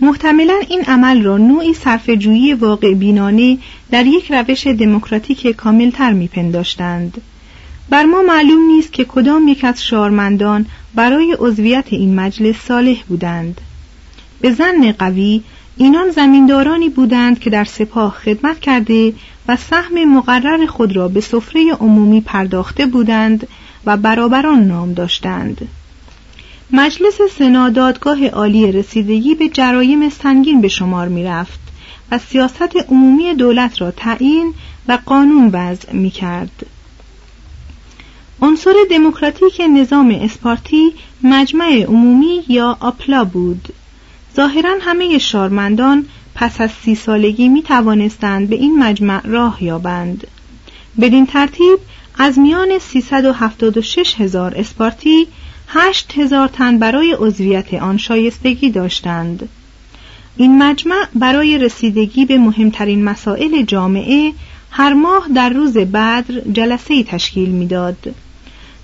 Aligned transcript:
محتملا 0.00 0.60
این 0.68 0.82
عمل 0.82 1.22
را 1.22 1.36
نوعی 1.38 1.74
صرفه‌جویی 1.74 2.54
واقع 2.54 2.94
بینانه 2.94 3.58
در 3.90 4.06
یک 4.06 4.32
روش 4.32 4.66
دموکراتیک 4.66 5.46
کاملتر 5.46 6.12
میپنداشتند. 6.12 7.20
بر 7.88 8.04
ما 8.04 8.22
معلوم 8.22 8.66
نیست 8.66 8.92
که 8.92 9.04
کدام 9.04 9.48
یک 9.48 9.64
از 9.64 9.84
شارمندان 9.84 10.66
برای 10.94 11.36
عضویت 11.38 11.86
این 11.90 12.14
مجلس 12.14 12.56
صالح 12.68 13.02
بودند. 13.08 13.60
به 14.40 14.52
زن 14.52 14.92
قوی 14.92 15.42
اینان 15.76 16.10
زمیندارانی 16.10 16.88
بودند 16.88 17.38
که 17.38 17.50
در 17.50 17.64
سپاه 17.64 18.12
خدمت 18.12 18.60
کرده 18.60 19.12
و 19.48 19.56
سهم 19.56 20.04
مقرر 20.04 20.66
خود 20.66 20.96
را 20.96 21.08
به 21.08 21.20
سفره 21.20 21.72
عمومی 21.80 22.20
پرداخته 22.20 22.86
بودند 22.86 23.46
و 23.86 23.96
برابران 23.96 24.64
نام 24.64 24.92
داشتند. 24.92 25.68
مجلس 26.70 27.18
سنا 27.38 27.70
دادگاه 27.70 28.28
عالی 28.28 28.72
رسیدگی 28.72 29.34
به 29.34 29.48
جرایم 29.48 30.08
سنگین 30.08 30.60
به 30.60 30.68
شمار 30.68 31.08
می 31.08 31.24
رفت 31.24 31.60
و 32.10 32.18
سیاست 32.18 32.76
عمومی 32.88 33.34
دولت 33.34 33.80
را 33.80 33.90
تعیین 33.90 34.54
و 34.88 34.98
قانون 35.06 35.50
وضع 35.52 35.92
می 35.92 36.10
کرد. 36.10 36.66
عنصر 38.42 38.74
دموکراتیک 38.90 39.62
نظام 39.74 40.10
اسپارتی 40.10 40.92
مجمع 41.22 41.84
عمومی 41.88 42.44
یا 42.48 42.76
آپلا 42.80 43.24
بود. 43.24 43.68
ظاهرا 44.36 44.74
همه 44.80 45.18
شارمندان 45.18 46.06
پس 46.34 46.60
از 46.60 46.70
سی 46.84 46.94
سالگی 46.94 47.48
می 47.48 47.62
توانستند 47.62 48.48
به 48.48 48.56
این 48.56 48.78
مجمع 48.78 49.26
راه 49.26 49.64
یابند. 49.64 50.26
بدین 51.00 51.26
ترتیب 51.26 51.78
از 52.18 52.38
میان 52.38 52.78
376 52.78 54.20
هزار 54.20 54.54
اسپارتی 54.56 55.26
هشت 55.76 56.12
هزار 56.16 56.48
تن 56.48 56.78
برای 56.78 57.16
عضویت 57.18 57.74
آن 57.74 57.96
شایستگی 57.96 58.70
داشتند 58.70 59.48
این 60.36 60.62
مجمع 60.62 61.06
برای 61.14 61.58
رسیدگی 61.58 62.24
به 62.24 62.38
مهمترین 62.38 63.04
مسائل 63.04 63.62
جامعه 63.62 64.32
هر 64.70 64.92
ماه 64.92 65.28
در 65.34 65.48
روز 65.48 65.78
بدر 65.78 66.24
جلسه 66.52 67.02
تشکیل 67.02 67.48
می‌داد. 67.48 68.14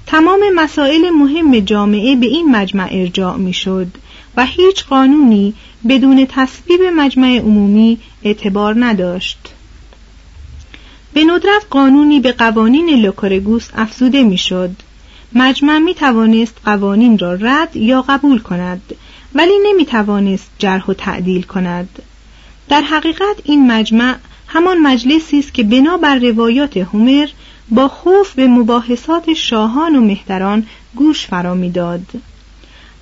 تمام 0.07 0.41
مسائل 0.55 1.11
مهم 1.11 1.59
جامعه 1.59 2.17
به 2.17 2.27
این 2.27 2.51
مجمع 2.51 2.89
ارجاع 2.93 3.37
می‌شد 3.37 3.87
و 4.37 4.47
هیچ 4.47 4.85
قانونی 4.85 5.55
بدون 5.89 6.27
تصویب 6.27 6.81
مجمع 6.97 7.39
عمومی 7.39 7.99
اعتبار 8.23 8.85
نداشت. 8.85 9.39
به 11.13 11.25
ندرت 11.25 11.67
قانونی 11.71 12.21
به 12.21 12.33
قوانین 12.33 13.03
لوکارگوس 13.03 13.69
افزوده 13.75 14.23
می‌شد. 14.23 14.71
مجمع 15.33 15.79
می 15.79 15.95
توانست 15.95 16.55
قوانین 16.65 17.19
را 17.19 17.35
رد 17.35 17.77
یا 17.77 18.03
قبول 18.03 18.39
کند 18.39 18.83
ولی 19.35 19.53
نمی 19.67 19.87
توانست 19.87 20.51
جرح 20.59 20.87
و 20.87 20.95
تعدیل 20.95 21.43
کند 21.43 21.89
در 22.69 22.81
حقیقت 22.81 23.37
این 23.45 23.73
مجمع 23.73 24.17
همان 24.47 24.79
مجلسی 24.79 25.39
است 25.39 25.55
که 25.55 25.63
بنا 25.63 25.97
بر 25.97 26.19
روایات 26.19 26.77
هومر 26.77 27.29
با 27.69 27.89
خوف 27.89 28.35
به 28.35 28.47
مباحثات 28.47 29.33
شاهان 29.33 29.97
و 29.97 30.01
مهتران 30.01 30.67
گوش 30.95 31.27
فرا 31.27 31.55
می‌داد. 31.55 32.07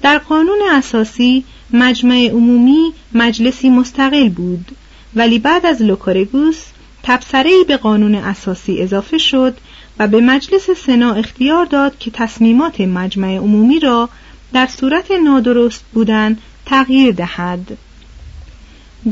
در 0.03 0.19
قانون 0.19 0.59
اساسی 0.71 1.45
مجمع 1.71 2.29
عمومی 2.33 2.93
مجلسی 3.15 3.71
مستقل 3.71 4.29
بود 4.29 4.77
ولی 5.15 5.39
بعد 5.39 5.67
از 5.67 5.83
لوکورگوس 5.83 6.63
تبصره 7.03 7.65
به 7.69 7.77
قانون 7.77 8.15
اساسی 8.15 8.83
اضافه 8.83 9.19
شد 9.19 9.57
و 9.99 10.09
به 10.09 10.21
مجلس 10.21 10.71
سنا 10.71 11.13
اختیار 11.13 11.65
داد 11.65 11.99
که 11.99 12.11
تصمیمات 12.11 12.81
مجمع 12.81 13.37
عمومی 13.37 13.81
را 13.81 14.09
در 14.53 14.67
صورت 14.67 15.11
نادرست 15.11 15.85
بودن 15.93 16.39
تغییر 16.67 17.13
دهد. 17.13 17.79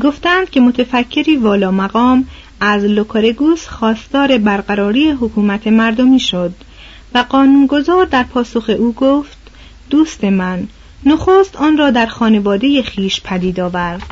گفتند 0.01 0.49
که 0.49 0.59
متفکری 0.59 1.35
والا 1.35 1.71
مقام 1.71 2.27
از 2.59 2.83
لوکورگوس 2.83 3.67
خواستار 3.67 4.37
برقراری 4.37 5.11
حکومت 5.11 5.67
مردمی 5.67 6.19
شد 6.19 6.53
و 7.13 7.17
قانونگذار 7.29 8.05
در 8.05 8.23
پاسخ 8.23 8.69
او 8.79 8.93
گفت 8.93 9.37
دوست 9.89 10.23
من 10.23 10.67
نخست 11.05 11.55
آن 11.55 11.77
را 11.77 11.91
در 11.91 12.05
خانواده 12.05 12.81
خیش 12.81 13.21
پدید 13.21 13.59
آورد 13.59 14.03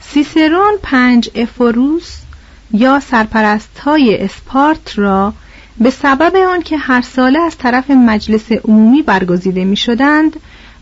سیسرون 0.00 0.72
پنج 0.82 1.30
افوروس 1.34 2.16
یا 2.72 3.00
سرپرست 3.00 3.78
های 3.78 4.16
اسپارت 4.16 4.98
را 4.98 5.34
به 5.78 5.90
سبب 5.90 6.36
آنکه 6.36 6.76
هر 6.78 7.00
ساله 7.00 7.40
از 7.40 7.58
طرف 7.58 7.90
مجلس 7.90 8.52
عمومی 8.52 9.02
برگزیده 9.02 9.64
می 9.64 9.76
شدند 9.76 10.36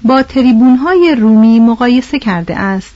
با 0.05 0.23
تریبونهای 0.23 1.15
رومی 1.19 1.61
مقایسه 1.61 2.19
کرده 2.19 2.57
است. 2.57 2.95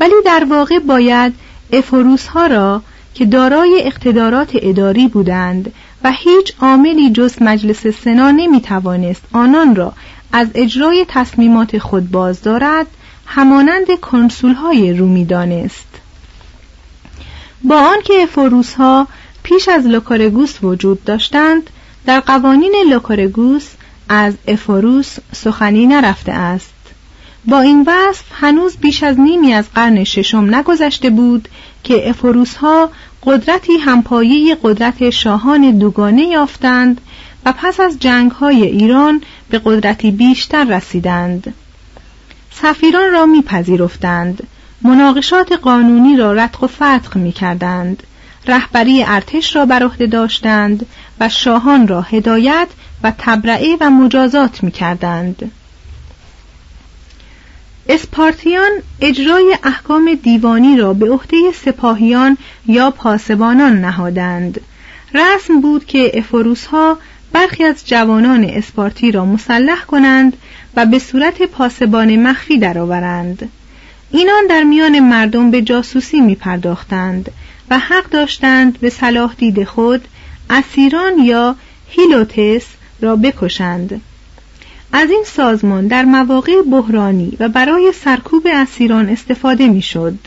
ولی 0.00 0.14
در 0.24 0.46
واقع 0.50 0.78
باید 0.78 1.34
افروس 1.72 2.26
ها 2.26 2.46
را 2.46 2.82
که 3.14 3.26
دارای 3.26 3.82
اقتدارات 3.84 4.50
اداری 4.54 5.08
بودند 5.08 5.72
و 6.04 6.12
هیچ 6.12 6.52
عاملی 6.60 7.10
جز 7.10 7.42
مجلس 7.42 7.86
سنا 7.86 8.30
نمی 8.30 8.60
توانست 8.60 9.22
آنان 9.32 9.76
را 9.76 9.92
از 10.32 10.48
اجرای 10.54 11.04
تصمیمات 11.08 11.78
خود 11.78 12.10
باز 12.10 12.42
دارد 12.42 12.86
همانند 13.26 14.00
کنسول 14.00 14.54
های 14.54 14.92
رومی 14.92 15.24
دانست. 15.24 15.88
با 17.64 17.76
آنکه 17.76 18.22
افوروس 18.22 18.74
ها 18.74 19.06
پیش 19.48 19.68
از 19.68 19.86
لوکورگوس 19.86 20.54
وجود 20.62 21.04
داشتند 21.04 21.70
در 22.06 22.20
قوانین 22.20 22.74
لوکورگوس 22.90 23.68
از 24.08 24.34
افوروس 24.48 25.16
سخنی 25.32 25.86
نرفته 25.86 26.32
است. 26.32 26.74
با 27.44 27.60
این 27.60 27.80
وصف 27.86 28.24
هنوز 28.32 28.76
بیش 28.76 29.02
از 29.02 29.20
نیمی 29.20 29.52
از 29.52 29.64
قرن 29.74 30.04
ششم 30.04 30.54
نگذشته 30.54 31.10
بود 31.10 31.48
که 31.84 32.08
افوروس 32.10 32.54
ها 32.54 32.90
قدرتی 33.22 33.76
همپایه 33.76 34.58
قدرت 34.62 35.10
شاهان 35.10 35.70
دوگانه 35.78 36.22
یافتند 36.22 37.00
و 37.46 37.54
پس 37.58 37.80
از 37.80 37.98
جنگ 37.98 38.30
های 38.30 38.62
ایران 38.62 39.22
به 39.50 39.60
قدرتی 39.64 40.10
بیشتر 40.10 40.64
رسیدند. 40.64 41.54
سفیران 42.50 43.10
را 43.12 43.26
میپذیرفتند. 43.26 44.46
مناقشات 44.82 45.52
قانونی 45.52 46.16
را 46.16 46.32
رتق 46.32 46.62
و 46.62 46.66
فتق 46.66 47.16
می 47.16 47.32
کردند 47.32 48.02
رهبری 48.48 49.04
ارتش 49.04 49.56
را 49.56 49.66
بر 49.66 49.82
عهده 49.82 50.06
داشتند 50.06 50.86
و 51.20 51.28
شاهان 51.28 51.88
را 51.88 52.02
هدایت 52.02 52.68
و 53.02 53.12
تبرعه 53.18 53.76
و 53.80 53.90
مجازات 53.90 54.62
می 54.62 54.70
کردند. 54.70 55.52
اسپارتیان 57.88 58.70
اجرای 59.00 59.56
احکام 59.64 60.18
دیوانی 60.22 60.76
را 60.76 60.94
به 60.94 61.10
عهده 61.10 61.36
سپاهیان 61.64 62.36
یا 62.66 62.90
پاسبانان 62.90 63.80
نهادند 63.80 64.60
رسم 65.14 65.60
بود 65.60 65.84
که 65.84 66.18
افروس 66.18 66.66
ها 66.66 66.98
برخی 67.32 67.64
از 67.64 67.86
جوانان 67.86 68.44
اسپارتی 68.44 69.12
را 69.12 69.24
مسلح 69.24 69.80
کنند 69.84 70.36
و 70.76 70.86
به 70.86 70.98
صورت 70.98 71.42
پاسبان 71.42 72.16
مخفی 72.16 72.58
درآورند 72.58 73.48
اینان 74.10 74.46
در 74.48 74.62
میان 74.62 75.00
مردم 75.00 75.50
به 75.50 75.62
جاسوسی 75.62 76.20
می 76.20 76.34
پرداختند 76.34 77.30
و 77.70 77.78
حق 77.78 78.10
داشتند 78.10 78.80
به 78.80 78.90
صلاح 78.90 79.34
دید 79.34 79.64
خود 79.64 80.08
اسیران 80.50 81.18
یا 81.18 81.56
هیلوتس 81.88 82.64
را 83.00 83.16
بکشند 83.16 84.00
از 84.92 85.10
این 85.10 85.24
سازمان 85.26 85.86
در 85.86 86.04
مواقع 86.04 86.62
بحرانی 86.62 87.36
و 87.40 87.48
برای 87.48 87.92
سرکوب 88.04 88.46
اسیران 88.52 89.08
استفاده 89.08 89.68
می‌شد. 89.68 90.18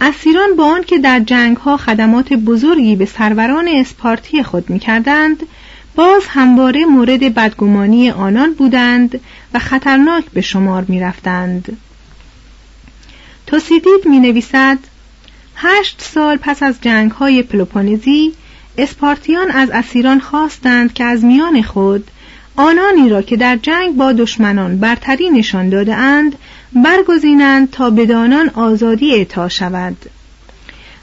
اسیران 0.00 0.56
با 0.56 0.64
آنکه 0.64 0.98
در 0.98 1.20
جنگ 1.20 1.56
ها 1.56 1.76
خدمات 1.76 2.32
بزرگی 2.32 2.96
به 2.96 3.04
سروران 3.04 3.68
اسپارتی 3.68 4.42
خود 4.42 4.70
می‌کردند 4.70 5.42
باز 5.96 6.22
همواره 6.28 6.84
مورد 6.84 7.34
بدگمانی 7.34 8.10
آنان 8.10 8.54
بودند 8.54 9.20
و 9.54 9.58
خطرناک 9.58 10.24
به 10.24 10.40
شمار 10.40 10.84
می‌رفتند 10.88 11.76
توسیدید 13.46 14.00
می 14.04 14.20
نویسد 14.20 14.78
هشت 15.60 16.02
سال 16.02 16.36
پس 16.36 16.62
از 16.62 16.74
جنگ 16.80 17.10
های 17.10 17.42
پلوپونزی 17.42 18.32
اسپارتیان 18.78 19.50
از 19.50 19.70
اسیران 19.70 20.20
خواستند 20.20 20.92
که 20.92 21.04
از 21.04 21.24
میان 21.24 21.62
خود 21.62 22.10
آنانی 22.56 23.08
را 23.08 23.22
که 23.22 23.36
در 23.36 23.56
جنگ 23.56 23.96
با 23.96 24.12
دشمنان 24.12 24.78
برتری 24.78 25.30
نشان 25.30 25.68
داده 25.68 25.94
اند 25.94 26.36
برگزینند 26.72 27.70
تا 27.70 27.90
بدانان 27.90 28.48
آزادی 28.48 29.14
اعطا 29.14 29.48
شود 29.48 29.96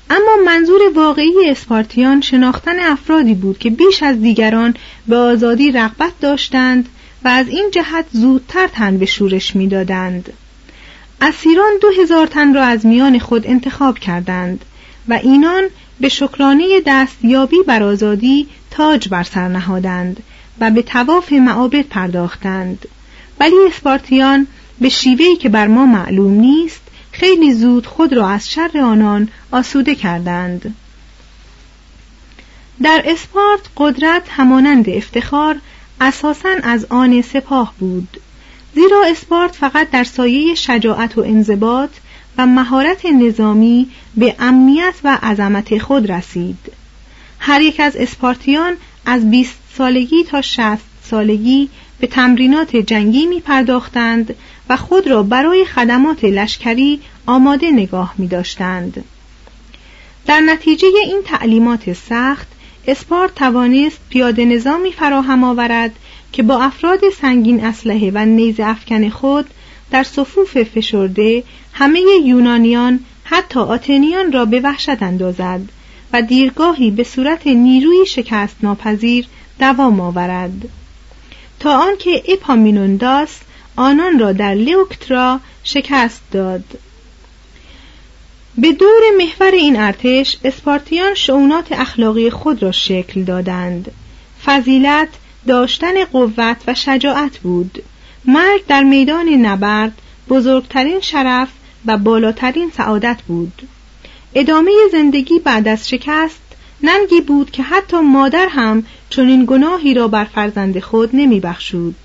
اما 0.09 0.43
منظور 0.45 0.81
واقعی 0.95 1.49
اسپارتیان 1.49 2.21
شناختن 2.21 2.79
افرادی 2.79 3.33
بود 3.33 3.57
که 3.57 3.69
بیش 3.69 4.03
از 4.03 4.21
دیگران 4.21 4.73
به 5.07 5.15
آزادی 5.15 5.71
رغبت 5.71 6.19
داشتند 6.21 6.89
و 7.23 7.27
از 7.27 7.47
این 7.47 7.71
جهت 7.71 8.05
زودتر 8.11 8.67
تن 8.67 8.97
به 8.97 9.05
شورش 9.05 9.55
می‌دادند. 9.55 10.33
اسیران 11.21 11.71
دو 11.81 11.87
هزار 12.01 12.27
تن 12.27 12.53
را 12.53 12.63
از 12.63 12.85
میان 12.85 13.19
خود 13.19 13.47
انتخاب 13.47 13.99
کردند 13.99 14.65
و 15.07 15.13
اینان 15.13 15.63
به 15.99 16.09
شکرانه 16.09 16.81
دستیابی 16.85 17.57
بر 17.67 17.83
آزادی 17.83 18.47
تاج 18.71 19.09
بر 19.09 19.23
سر 19.23 19.47
نهادند 19.47 20.23
و 20.59 20.71
به 20.71 20.81
تواف 20.81 21.33
معابد 21.33 21.81
پرداختند. 21.81 22.87
ولی 23.39 23.55
اسپارتیان 23.67 24.47
به 24.81 24.89
شیوهی 24.89 25.35
که 25.35 25.49
بر 25.49 25.67
ما 25.67 25.85
معلوم 25.85 26.31
نیست 26.31 26.81
خیلی 27.11 27.53
زود 27.53 27.85
خود 27.85 28.13
را 28.13 28.29
از 28.29 28.49
شر 28.49 28.79
آنان 28.83 29.29
آسوده 29.51 29.95
کردند. 29.95 30.75
در 32.83 33.03
اسپارت 33.05 33.61
قدرت 33.77 34.23
همانند 34.29 34.89
افتخار 34.89 35.55
اساساً 36.01 36.49
از 36.63 36.85
آن 36.89 37.21
سپاه 37.21 37.73
بود. 37.79 38.21
زیرا 38.75 39.03
اسپارت 39.05 39.55
فقط 39.55 39.89
در 39.89 40.03
سایه 40.03 40.55
شجاعت 40.55 41.17
و 41.17 41.21
انضباط 41.21 41.89
و 42.37 42.45
مهارت 42.45 43.05
نظامی 43.05 43.87
به 44.17 44.35
امنیت 44.39 44.93
و 45.03 45.17
عظمت 45.23 45.77
خود 45.77 46.11
رسید 46.11 46.57
هر 47.39 47.61
یک 47.61 47.79
از 47.79 47.95
اسپارتیان 47.95 48.73
از 49.05 49.31
20 49.31 49.55
سالگی 49.77 50.23
تا 50.23 50.41
60 50.41 50.81
سالگی 51.03 51.69
به 51.99 52.07
تمرینات 52.07 52.75
جنگی 52.75 53.25
می 53.25 53.39
پرداختند 53.39 54.35
و 54.69 54.77
خود 54.77 55.07
را 55.07 55.23
برای 55.23 55.65
خدمات 55.65 56.23
لشکری 56.23 57.01
آماده 57.25 57.71
نگاه 57.71 58.13
می 58.17 58.27
داشتند. 58.27 59.03
در 60.25 60.39
نتیجه 60.39 60.87
این 61.05 61.21
تعلیمات 61.25 61.93
سخت 61.93 62.47
اسپارت 62.87 63.35
توانست 63.35 63.99
پیاده 64.09 64.45
نظامی 64.45 64.91
فراهم 64.91 65.43
آورد 65.43 65.91
که 66.35 66.43
با 66.43 66.59
افراد 66.59 66.99
سنگین 67.21 67.65
اسلحه 67.65 68.11
و 68.13 68.25
نیز 68.25 68.59
افکن 68.59 69.09
خود 69.09 69.45
در 69.91 70.03
صفوف 70.03 70.63
فشرده 70.63 71.43
همه 71.73 72.01
یونانیان 72.23 72.99
حتی 73.23 73.59
آتنیان 73.59 74.31
را 74.31 74.45
به 74.45 74.59
وحشت 74.59 75.03
اندازد 75.03 75.61
و 76.13 76.21
دیرگاهی 76.21 76.91
به 76.91 77.03
صورت 77.03 77.47
نیروی 77.47 78.05
شکست 78.05 78.55
ناپذیر 78.63 79.27
دوام 79.59 79.99
آورد. 79.99 80.69
تا 81.59 81.77
آنکه 81.77 82.23
اپامینونداس 82.27 83.39
آنان 83.75 84.19
را 84.19 84.31
در 84.31 84.53
لیوکترا 84.53 85.39
شکست 85.63 86.21
داد. 86.31 86.63
به 88.57 88.71
دور 88.71 89.01
محور 89.17 89.51
این 89.51 89.79
ارتش 89.79 90.37
اسپارتیان 90.43 91.13
شعونات 91.13 91.71
اخلاقی 91.71 92.29
خود 92.29 92.63
را 92.63 92.71
شکل 92.71 93.23
دادند. 93.23 93.91
فضیلت 94.45 95.09
داشتن 95.47 96.05
قوت 96.05 96.57
و 96.67 96.73
شجاعت 96.73 97.37
بود. 97.37 97.83
مرگ 98.25 98.65
در 98.67 98.83
میدان 98.83 99.29
نبرد 99.29 100.01
بزرگترین 100.29 100.99
شرف 100.99 101.49
و 101.85 101.97
بالاترین 101.97 102.71
سعادت 102.77 103.17
بود. 103.27 103.61
ادامه 104.35 104.71
زندگی 104.91 105.39
بعد 105.39 105.67
از 105.67 105.89
شکست 105.89 106.41
ننگی 106.83 107.21
بود 107.21 107.51
که 107.51 107.63
حتی 107.63 107.97
مادر 107.97 108.47
هم 108.49 108.83
چنین 109.09 109.45
گناهی 109.47 109.93
را 109.93 110.07
بر 110.07 110.25
فرزند 110.25 110.79
خود 110.79 111.09
نمی 111.13 111.39
بخشود. 111.39 111.95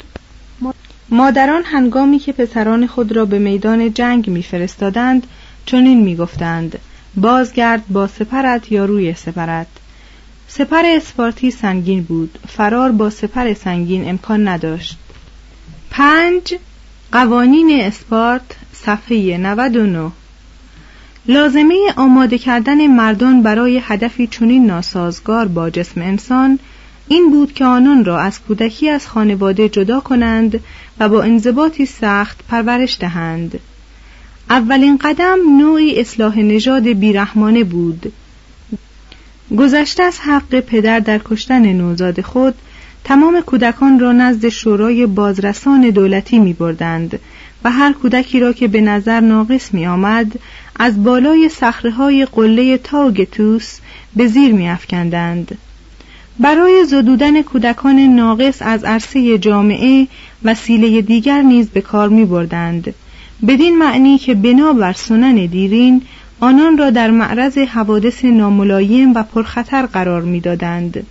مادران 1.09 1.63
هنگامی 1.65 2.19
که 2.19 2.33
پسران 2.33 2.87
خود 2.87 3.13
را 3.13 3.25
به 3.25 3.39
میدان 3.39 3.95
جنگ 3.95 4.31
میفرستادند 4.31 5.27
چنین 5.67 6.01
می‌گفتند 6.01 6.79
بازگرد 7.17 7.85
با 7.89 8.07
سپرت 8.07 8.73
یا 8.73 8.85
روی 8.85 9.15
سپرت؟ 9.15 9.67
سپر 10.53 10.83
اسپارتی 10.87 11.51
سنگین 11.51 12.03
بود. 12.03 12.39
فرار 12.49 12.93
با 12.93 13.11
سپر 13.11 13.55
سنگین 13.55 14.09
امکان 14.09 14.49
نداشت. 14.49 14.99
پنج 15.91 16.55
قوانین 17.13 17.81
اسپارت 17.83 18.57
صفحه 18.73 19.39
99 19.39 20.11
لازمه 21.27 21.75
آماده 21.97 22.39
کردن 22.39 22.87
مردان 22.87 23.43
برای 23.43 23.81
هدفی 23.85 24.27
چنین 24.27 24.67
ناسازگار 24.67 25.49
با 25.49 25.71
جسم 25.71 26.03
انسان 26.03 26.59
این 27.09 27.31
بود 27.31 27.53
که 27.53 27.65
آنان 27.65 28.05
را 28.05 28.21
از 28.21 28.41
کودکی 28.41 28.89
از 28.89 29.07
خانواده 29.07 29.69
جدا 29.69 30.01
کنند 30.01 30.61
و 31.01 31.09
با 31.09 31.23
انضباطی 31.23 31.87
سخت 31.87 32.41
پرورش 32.49 32.97
دهند. 33.01 33.61
اولین 34.51 34.97
قدم 34.97 35.39
نوعی 35.59 36.01
اصلاح 36.01 36.39
نژاد 36.39 36.89
بیرحمانه 36.89 37.65
بود. 37.65 38.13
گذشته 39.59 40.03
از 40.03 40.21
حق 40.21 40.61
پدر 40.61 41.01
در 41.01 41.21
کشتن 41.25 41.73
نوزاد 41.73 42.21
خود 42.21 42.55
تمام 43.05 43.41
کودکان 43.41 43.99
را 43.99 44.13
نزد 44.13 44.49
شورای 44.49 45.07
بازرسان 45.07 45.91
دولتی 45.91 46.39
می 46.39 46.53
بردند 46.53 47.21
و 47.65 47.71
هر 47.71 47.93
کودکی 47.93 48.41
را 48.41 48.53
که 48.53 48.69
به 48.69 48.81
نظر 48.81 49.21
ناقص 49.21 49.75
می 49.75 49.87
آمد 49.87 50.39
از 50.77 51.05
بالای 51.05 51.49
سخره 51.49 51.91
های 51.91 52.25
قله 52.25 52.79
تاوگتوس 52.79 53.79
به 54.17 54.27
زیر 54.27 54.53
می 54.53 54.69
افکندند. 54.69 55.59
برای 56.39 56.85
زدودن 56.85 57.43
کودکان 57.43 57.99
ناقص 57.99 58.63
از 58.63 58.85
عرصه 58.85 59.39
جامعه 59.39 60.07
وسیله 60.45 61.03
دیگر 61.03 61.43
نیز 61.43 61.69
به 61.69 61.81
کار 61.81 62.09
می 62.09 62.25
بردند 62.25 62.95
بدین 63.49 63.79
معنی 63.79 64.19
که 64.19 64.35
بنا 64.35 64.73
بر 64.73 64.93
سنن 64.93 65.47
دیرین 65.47 66.03
آنان 66.41 66.79
را 66.79 66.91
در 66.91 67.11
معرض 67.11 67.59
حوادث 67.59 68.25
ناملایم 68.25 69.15
و 69.15 69.23
پرخطر 69.23 69.87
قرار 69.87 70.23
می‌دادند. 70.23 71.07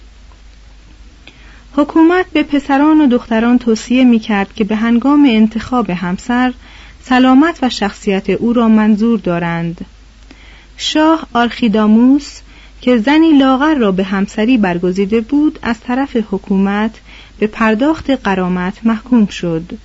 حکومت 1.74 2.26
به 2.34 2.44
پسران 2.44 3.02
و 3.02 3.08
دختران 3.08 3.58
توصیه 3.58 4.04
می 4.04 4.20
کرد 4.20 4.54
که 4.54 4.64
به 4.64 4.76
هنگام 4.76 5.26
انتخاب 5.30 5.90
همسر 5.90 6.54
سلامت 7.04 7.60
و 7.62 7.70
شخصیت 7.70 8.30
او 8.30 8.54
را 8.54 8.68
منظور 8.68 9.20
دارند. 9.20 9.86
شاه 10.78 11.28
آرخیداموس 11.34 12.40
که 12.82 12.98
زنی 12.98 13.32
لاغر 13.32 13.76
را 13.76 13.92
به 13.92 14.04
همسری 14.04 14.58
برگزیده 14.58 15.22
بود 15.22 15.60
از 15.62 15.80
طرف 15.80 16.18
حکومت 16.32 16.92
به 17.40 17.48
پرداخت 17.48 18.10
قرامت 18.10 18.86
محکوم 18.86 19.26
شد. 19.26 19.78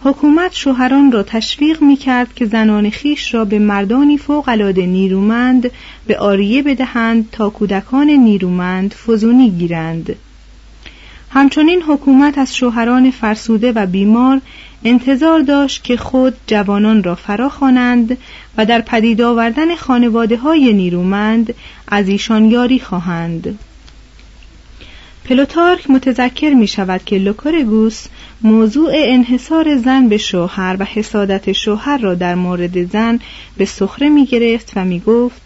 حکومت 0.00 0.54
شوهران 0.54 1.12
را 1.12 1.22
تشویق 1.22 1.82
می 1.82 1.96
کرد 1.96 2.34
که 2.34 2.46
زنان 2.46 2.90
خیش 2.90 3.34
را 3.34 3.44
به 3.44 3.58
مردانی 3.58 4.18
فوقالعاده 4.18 4.86
نیرومند 4.86 5.70
به 6.06 6.18
آریه 6.18 6.62
بدهند 6.62 7.28
تا 7.32 7.50
کودکان 7.50 8.10
نیرومند 8.10 8.94
فزونی 8.94 9.50
گیرند. 9.50 10.16
همچنین 11.30 11.82
حکومت 11.82 12.38
از 12.38 12.56
شوهران 12.56 13.10
فرسوده 13.10 13.72
و 13.72 13.86
بیمار 13.86 14.40
انتظار 14.84 15.40
داشت 15.40 15.84
که 15.84 15.96
خود 15.96 16.34
جوانان 16.46 17.02
را 17.02 17.14
فرا 17.14 17.48
خوانند 17.48 18.18
و 18.56 18.66
در 18.66 18.80
پدید 18.80 19.22
آوردن 19.22 19.74
خانواده 19.74 20.36
های 20.36 20.72
نیرومند 20.72 21.54
از 21.88 22.08
ایشان 22.08 22.44
یاری 22.44 22.78
خواهند. 22.78 23.58
پلوتارک 25.28 25.90
متذکر 25.90 26.50
می 26.50 26.66
شود 26.66 27.04
که 27.04 27.18
لوکورگوس 27.18 28.06
موضوع 28.42 28.90
انحصار 28.94 29.76
زن 29.76 30.08
به 30.08 30.16
شوهر 30.16 30.76
و 30.78 30.84
حسادت 30.84 31.52
شوهر 31.52 31.98
را 31.98 32.14
در 32.14 32.34
مورد 32.34 32.90
زن 32.92 33.20
به 33.56 33.64
سخره 33.64 34.08
می 34.08 34.26
گرفت 34.26 34.72
و 34.76 34.84
می 34.84 35.00
گفت 35.00 35.42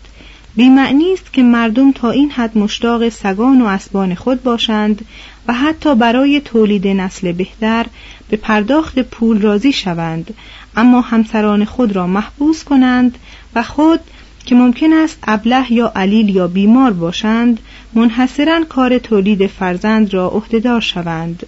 بیمعنی 0.56 1.12
است 1.12 1.32
که 1.32 1.42
مردم 1.42 1.92
تا 1.92 2.10
این 2.10 2.30
حد 2.30 2.58
مشتاق 2.58 3.08
سگان 3.08 3.62
و 3.62 3.66
اسبان 3.66 4.14
خود 4.14 4.42
باشند 4.42 5.04
و 5.48 5.52
حتی 5.52 5.94
برای 5.94 6.40
تولید 6.40 6.88
نسل 6.88 7.32
بهتر 7.32 7.86
به 8.30 8.36
پرداخت 8.36 8.98
پول 8.98 9.40
راضی 9.40 9.72
شوند 9.72 10.34
اما 10.76 11.00
همسران 11.00 11.64
خود 11.64 11.96
را 11.96 12.06
محبوس 12.06 12.64
کنند 12.64 13.18
و 13.54 13.62
خود 13.62 14.00
که 14.46 14.54
ممکن 14.54 14.92
است 14.92 15.18
ابله 15.22 15.72
یا 15.72 15.92
علیل 15.96 16.28
یا 16.28 16.48
بیمار 16.48 16.92
باشند 16.92 17.60
منحصرا 17.94 18.64
کار 18.64 18.98
تولید 18.98 19.46
فرزند 19.46 20.14
را 20.14 20.28
عهدهدار 20.28 20.80
شوند. 20.80 21.46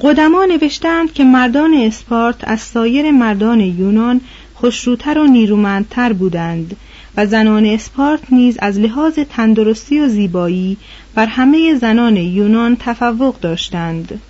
قدما 0.00 0.44
نوشتند 0.44 1.12
که 1.12 1.24
مردان 1.24 1.74
اسپارت 1.74 2.48
از 2.48 2.60
سایر 2.60 3.10
مردان 3.10 3.60
یونان 3.60 4.20
خوشروتر 4.54 5.18
و 5.18 5.26
نیرومندتر 5.26 6.12
بودند 6.12 6.76
و 7.16 7.26
زنان 7.26 7.66
اسپارت 7.66 8.32
نیز 8.32 8.56
از 8.60 8.78
لحاظ 8.78 9.18
تندرستی 9.30 10.00
و 10.00 10.08
زیبایی 10.08 10.76
بر 11.14 11.26
همه 11.26 11.74
زنان 11.74 12.16
یونان 12.16 12.76
تفوق 12.80 13.40
داشتند. 13.40 14.20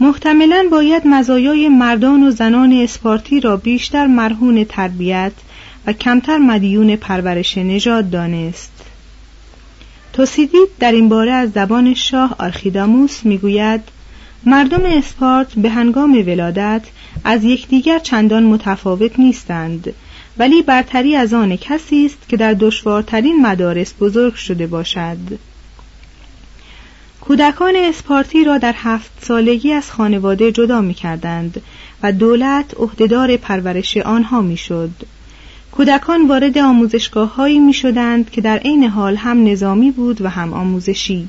محتملا 0.00 0.66
باید 0.70 1.06
مزایای 1.06 1.68
مردان 1.68 2.22
و 2.22 2.30
زنان 2.30 2.72
اسپارتی 2.72 3.40
را 3.40 3.56
بیشتر 3.56 4.06
مرهون 4.06 4.64
تربیت 4.64 5.32
و 5.86 5.92
کمتر 5.92 6.38
مدیون 6.38 6.96
پرورش 6.96 7.58
نژاد 7.58 8.10
دانست. 8.10 8.72
توسیدید 10.12 10.68
در 10.78 10.92
این 10.92 11.08
باره 11.08 11.32
از 11.32 11.50
زبان 11.52 11.94
شاه 11.94 12.36
آرخیداموس 12.38 13.26
می‌گوید 13.26 13.80
مردم 14.44 14.82
اسپارت 14.84 15.54
به 15.54 15.70
هنگام 15.70 16.12
ولادت 16.26 16.82
از 17.24 17.44
یکدیگر 17.44 17.98
چندان 17.98 18.42
متفاوت 18.42 19.18
نیستند 19.18 19.94
ولی 20.38 20.62
برتری 20.62 21.16
از 21.16 21.34
آن 21.34 21.56
کسی 21.56 22.06
است 22.06 22.28
که 22.28 22.36
در 22.36 22.54
دشوارترین 22.54 23.42
مدارس 23.42 23.94
بزرگ 24.00 24.34
شده 24.34 24.66
باشد. 24.66 25.18
کودکان 27.28 27.76
اسپارتی 27.76 28.44
را 28.44 28.58
در 28.58 28.74
هفت 28.76 29.10
سالگی 29.20 29.72
از 29.72 29.90
خانواده 29.90 30.52
جدا 30.52 30.80
می 30.80 30.94
کردند 30.94 31.62
و 32.02 32.12
دولت 32.12 32.74
عهدهدار 32.80 33.36
پرورش 33.36 33.96
آنها 33.96 34.40
می 34.40 34.56
شد. 34.56 34.90
کودکان 35.72 36.28
وارد 36.28 36.58
آموزشگاه 36.58 37.34
هایی 37.34 37.58
می 37.58 37.72
شدند 37.72 38.30
که 38.30 38.40
در 38.40 38.58
عین 38.58 38.84
حال 38.84 39.16
هم 39.16 39.44
نظامی 39.44 39.90
بود 39.90 40.22
و 40.22 40.28
هم 40.28 40.52
آموزشی. 40.52 41.28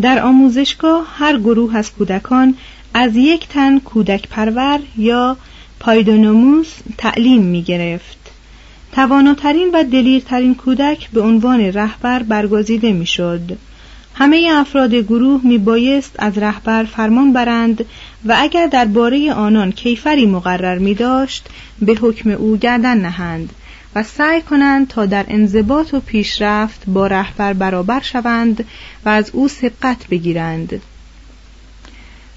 در 0.00 0.22
آموزشگاه 0.22 1.06
هر 1.16 1.38
گروه 1.38 1.76
از 1.76 1.92
کودکان 1.92 2.54
از 2.94 3.16
یک 3.16 3.48
تن 3.48 3.78
کودک 3.78 4.28
پرور 4.28 4.80
یا 4.96 5.36
پایدونوموس 5.80 6.72
تعلیم 6.98 7.42
می 7.42 7.62
گرفت. 7.62 8.18
تواناترین 8.92 9.70
و 9.74 9.84
دلیرترین 9.84 10.54
کودک 10.54 11.10
به 11.10 11.20
عنوان 11.20 11.60
رهبر 11.60 12.22
برگزیده 12.22 12.92
می 12.92 13.06
شد. 13.06 13.58
همه 14.14 14.48
افراد 14.52 14.94
گروه 14.94 15.40
می 15.44 15.58
بایست 15.58 16.14
از 16.18 16.38
رهبر 16.38 16.84
فرمان 16.84 17.32
برند 17.32 17.84
و 18.24 18.36
اگر 18.38 18.66
درباره 18.66 19.32
آنان 19.32 19.72
کیفری 19.72 20.26
مقرر 20.26 20.78
می 20.78 20.94
داشت 20.94 21.48
به 21.78 21.94
حکم 22.00 22.30
او 22.30 22.56
گردن 22.56 22.98
نهند 22.98 23.52
و 23.94 24.02
سعی 24.02 24.40
کنند 24.42 24.88
تا 24.88 25.06
در 25.06 25.24
انضباط 25.28 25.94
و 25.94 26.00
پیشرفت 26.00 26.82
با 26.86 27.06
رهبر 27.06 27.52
برابر 27.52 28.00
شوند 28.00 28.64
و 29.04 29.08
از 29.08 29.30
او 29.32 29.48
سبقت 29.48 30.06
بگیرند. 30.10 30.80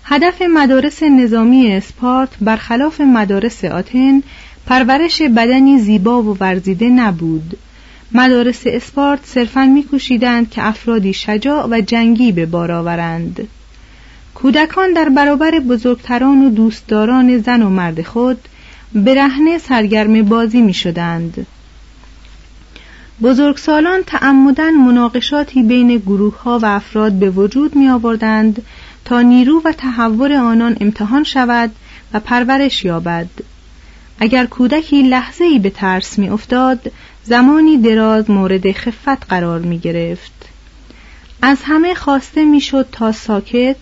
هدف 0.03 0.41
مدارس 0.41 1.03
نظامی 1.03 1.71
اسپارت 1.71 2.29
برخلاف 2.41 3.01
مدارس 3.01 3.65
آتن 3.65 4.23
پرورش 4.65 5.21
بدنی 5.21 5.79
زیبا 5.79 6.23
و 6.23 6.37
ورزیده 6.39 6.89
نبود. 6.89 7.57
مدارس 8.11 8.61
اسپارت 8.65 9.25
صرفا 9.25 9.65
میکوشیدند 9.65 10.49
که 10.49 10.67
افرادی 10.67 11.13
شجاع 11.13 11.67
و 11.67 11.81
جنگی 11.81 12.31
به 12.31 12.45
بار 12.45 12.71
آورند 12.71 13.47
کودکان 14.35 14.93
در 14.93 15.09
برابر 15.09 15.59
بزرگتران 15.59 16.45
و 16.45 16.49
دوستداران 16.49 17.37
زن 17.37 17.61
و 17.61 17.69
مرد 17.69 18.01
خود 18.01 18.37
برهنه 18.93 19.57
سرگرم 19.57 20.21
بازی 20.21 20.61
می 20.61 20.73
شدند. 20.73 21.47
بزرگسالان 23.21 24.03
تعمدن 24.03 24.73
مناقشاتی 24.73 25.63
بین 25.63 25.97
گروه 25.97 26.41
ها 26.41 26.59
و 26.59 26.65
افراد 26.65 27.11
به 27.11 27.29
وجود 27.29 27.75
می 27.75 27.89
آوردند 27.89 28.61
تا 29.05 29.21
نیرو 29.21 29.61
و 29.65 29.71
تحور 29.71 30.33
آنان 30.33 30.77
امتحان 30.81 31.23
شود 31.23 31.71
و 32.13 32.19
پرورش 32.19 32.85
یابد 32.85 33.29
اگر 34.19 34.45
کودکی 34.45 35.03
لحظه 35.03 35.43
ای 35.43 35.59
به 35.59 35.69
ترس 35.69 36.19
می 36.19 36.29
افتاد 36.29 36.91
زمانی 37.27 37.77
دراز 37.77 38.29
مورد 38.29 38.71
خفت 38.71 39.27
قرار 39.29 39.59
می 39.59 39.79
گرفت. 39.79 40.49
از 41.41 41.57
همه 41.63 41.93
خواسته 41.93 42.45
می 42.45 42.61
شد 42.61 42.87
تا 42.91 43.11
ساکت 43.11 43.75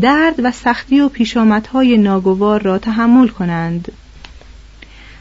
درد 0.00 0.34
و 0.44 0.50
سختی 0.50 1.00
و 1.00 1.08
پیشامدهای 1.08 1.96
ناگوار 1.96 2.62
را 2.62 2.78
تحمل 2.78 3.28
کنند. 3.28 3.92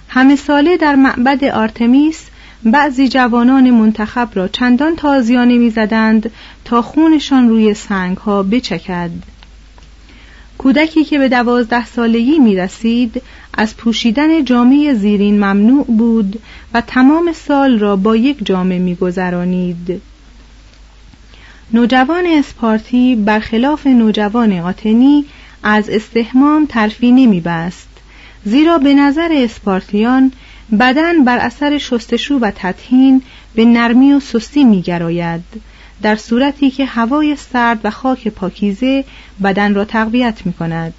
همه 0.08 0.36
ساله 0.36 0.78
در 0.78 0.96
معبد 0.96 1.44
آرتمیس 1.44 2.26
بعضی 2.64 3.08
جوانان 3.08 3.72
منتخب 3.72 4.30
را 4.34 4.48
چندان 4.48 4.96
تازیانه 4.96 5.58
می‌زدند 5.58 6.32
تا 6.66 6.82
خونشان 6.82 7.50
روی 7.50 7.74
سنگ 7.74 8.18
ها 8.18 8.44
بچکد. 8.44 9.12
کودکی 10.58 11.04
که 11.04 11.20
به 11.20 11.30
دوازده 11.30 11.86
سالگی 11.86 12.40
می 12.40 12.56
رسید 12.56 13.22
از 13.54 13.78
پوشیدن 13.78 14.46
جامعه 14.46 14.94
زیرین 14.94 15.36
ممنوع 15.36 15.86
بود 15.86 16.42
و 16.74 16.82
تمام 16.82 17.32
سال 17.32 17.80
را 17.80 17.96
با 17.96 18.16
یک 18.16 18.38
جامعه 18.46 18.80
می 18.80 18.96
گذرانید. 18.96 20.02
نوجوان 21.74 22.26
اسپارتی 22.26 23.16
برخلاف 23.16 23.88
نوجوان 23.88 24.60
آتنی 24.60 25.26
از 25.64 25.90
استحمام 25.90 26.66
ترفی 26.66 27.12
نمی 27.12 27.42
بست 27.42 27.90
زیرا 28.46 28.78
به 28.78 28.94
نظر 28.94 29.30
اسپارتیان 29.32 30.32
بدن 30.80 31.24
بر 31.24 31.38
اثر 31.38 31.78
شستشو 31.78 32.40
و 32.40 32.52
تطهین 32.56 33.22
به 33.56 33.66
نرمی 33.66 34.14
و 34.14 34.20
سستی 34.20 34.64
می 34.64 34.82
گراید 34.82 35.44
در 36.04 36.16
صورتی 36.16 36.72
که 36.72 36.86
هوای 36.86 37.36
سرد 37.36 37.80
و 37.84 37.90
خاک 37.90 38.28
پاکیزه 38.28 39.06
بدن 39.44 39.74
را 39.74 39.86
تقویت 39.86 40.46
می 40.46 40.54
کند. 40.54 40.94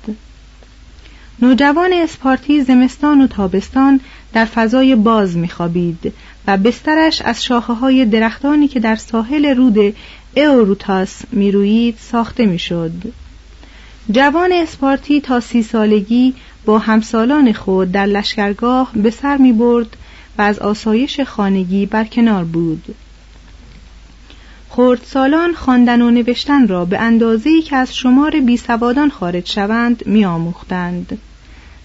نوجوان 1.42 1.92
اسپارتی 1.92 2.62
زمستان 2.62 3.20
و 3.20 3.26
تابستان 3.26 4.00
در 4.32 4.44
فضای 4.44 4.94
باز 4.94 5.36
میخوابید 5.36 6.12
و 6.46 6.56
بسترش 6.56 7.22
از 7.22 7.44
شاخه 7.44 7.72
های 7.72 8.04
درختانی 8.04 8.68
که 8.68 8.80
در 8.80 8.96
ساحل 8.96 9.46
رود 9.46 9.96
ایوروتاس 10.34 11.22
میرویید 11.32 11.96
ساخته 11.98 12.46
می‌شد. 12.46 12.92
جوان 14.10 14.52
اسپارتی 14.52 15.20
تا 15.20 15.40
سی 15.40 15.62
سالگی 15.62 16.34
با 16.64 16.78
همسالان 16.78 17.52
خود 17.52 17.92
در 17.92 18.06
لشکرگاه 18.06 18.90
به 18.94 19.10
سر 19.10 19.36
می 19.36 19.52
برد 19.52 19.96
و 20.38 20.42
از 20.42 20.58
آسایش 20.58 21.20
خانگی 21.20 21.86
برکنار 21.86 22.44
بود 22.44 22.94
خردسالان 24.76 25.54
خواندن 25.54 26.02
و 26.02 26.10
نوشتن 26.10 26.68
را 26.68 26.84
به 26.84 26.98
اندازه‌ای 26.98 27.62
که 27.62 27.76
از 27.76 27.96
شمار 27.96 28.40
بیسوادان 28.40 29.10
خارج 29.10 29.50
شوند 29.50 30.02
میآموختند. 30.06 31.18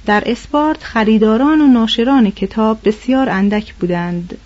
در 0.05 0.23
اسپارت 0.25 0.83
خریداران 0.83 1.61
و 1.61 1.67
ناشران 1.67 2.31
کتاب 2.31 2.79
بسیار 2.85 3.29
اندک 3.29 3.73
بودند. 3.73 4.37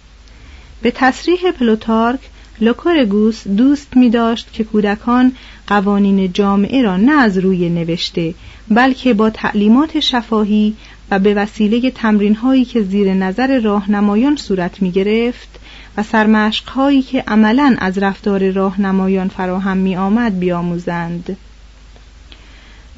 به 0.81 0.91
تصریح 0.91 1.51
پلوتارک 1.51 2.19
لوکورگوس 2.61 3.47
دوست 3.47 3.97
می 3.97 4.09
داشت 4.09 4.53
که 4.53 4.63
کودکان 4.63 5.31
قوانین 5.67 6.33
جامعه 6.33 6.81
را 6.81 6.97
نه 6.97 7.11
از 7.11 7.37
روی 7.37 7.69
نوشته 7.69 8.33
بلکه 8.69 9.13
با 9.13 9.29
تعلیمات 9.29 9.99
شفاهی 9.99 10.75
و 11.11 11.19
به 11.19 11.33
وسیله 11.33 11.91
تمرین 11.91 12.35
هایی 12.35 12.65
که 12.65 12.81
زیر 12.81 13.13
نظر 13.13 13.59
راهنمایان 13.59 14.35
صورت 14.35 14.81
می 14.81 14.91
گرفت 14.91 15.59
و 15.97 16.03
سرمشق 16.03 16.69
هایی 16.69 17.01
که 17.01 17.23
عملا 17.27 17.75
از 17.79 17.97
رفتار 17.97 18.51
راهنمایان 18.51 19.27
فراهم 19.27 19.77
می 19.77 19.95
آمد 19.95 20.39
بیاموزند. 20.39 21.37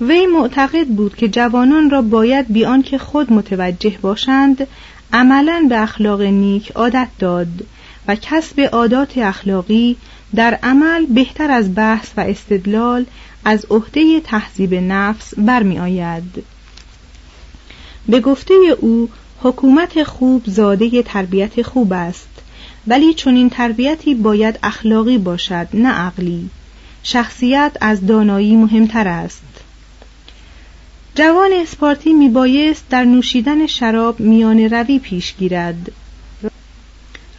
وی 0.02 0.25
معتقد 0.25 0.88
بود 0.88 1.16
که 1.16 1.28
جوانان 1.28 1.90
را 1.90 2.02
باید 2.02 2.54
بیان 2.54 2.82
که 2.82 2.98
خود 2.98 3.34
متوجه 3.34 3.98
باشند 4.02 4.68
عملا 5.14 5.66
به 5.70 5.82
اخلاق 5.82 6.22
نیک 6.22 6.72
عادت 6.72 7.08
داد 7.20 7.48
و 8.08 8.16
کسب 8.16 8.62
عادات 8.62 9.18
اخلاقی 9.18 9.98
در 10.36 10.60
عمل 10.64 11.06
بهتر 11.06 11.52
از 11.52 11.75
بحث 11.75 12.08
و 12.18 12.22
استدلال 12.22 13.06
از 13.46 13.66
عهده 13.70 14.20
تهذیب 14.20 14.74
نفس 14.74 15.34
برمی 15.38 15.80
آید. 15.80 16.44
به 18.08 18.20
گفته 18.20 18.54
او 18.80 19.10
حکومت 19.42 20.04
خوب 20.04 20.44
زاده 20.46 21.04
تربیت 21.04 21.62
خوب 21.62 21.94
است 21.94 22.36
ولی 22.88 23.13
چون 23.13 23.36
این 23.36 23.50
تربیتی 23.50 24.15
باید 24.15 24.60
اخلاقی 24.63 25.18
باشد 25.18 25.68
نه 25.74 25.89
عقلی. 25.89 26.50
شخصیت 27.04 27.77
از 27.82 28.06
دانایی 28.06 28.56
مهمتر 28.56 29.08
است. 29.08 29.44
جوان 31.15 31.50
اسپارتی 31.54 32.13
می 32.13 32.30
بایست 32.30 32.89
در 32.89 33.04
نوشیدن 33.04 33.68
شراب 33.68 34.20
میان 34.20 34.60
روی 34.60 35.00
پیش 35.00 35.36
گیرد. 35.36 35.92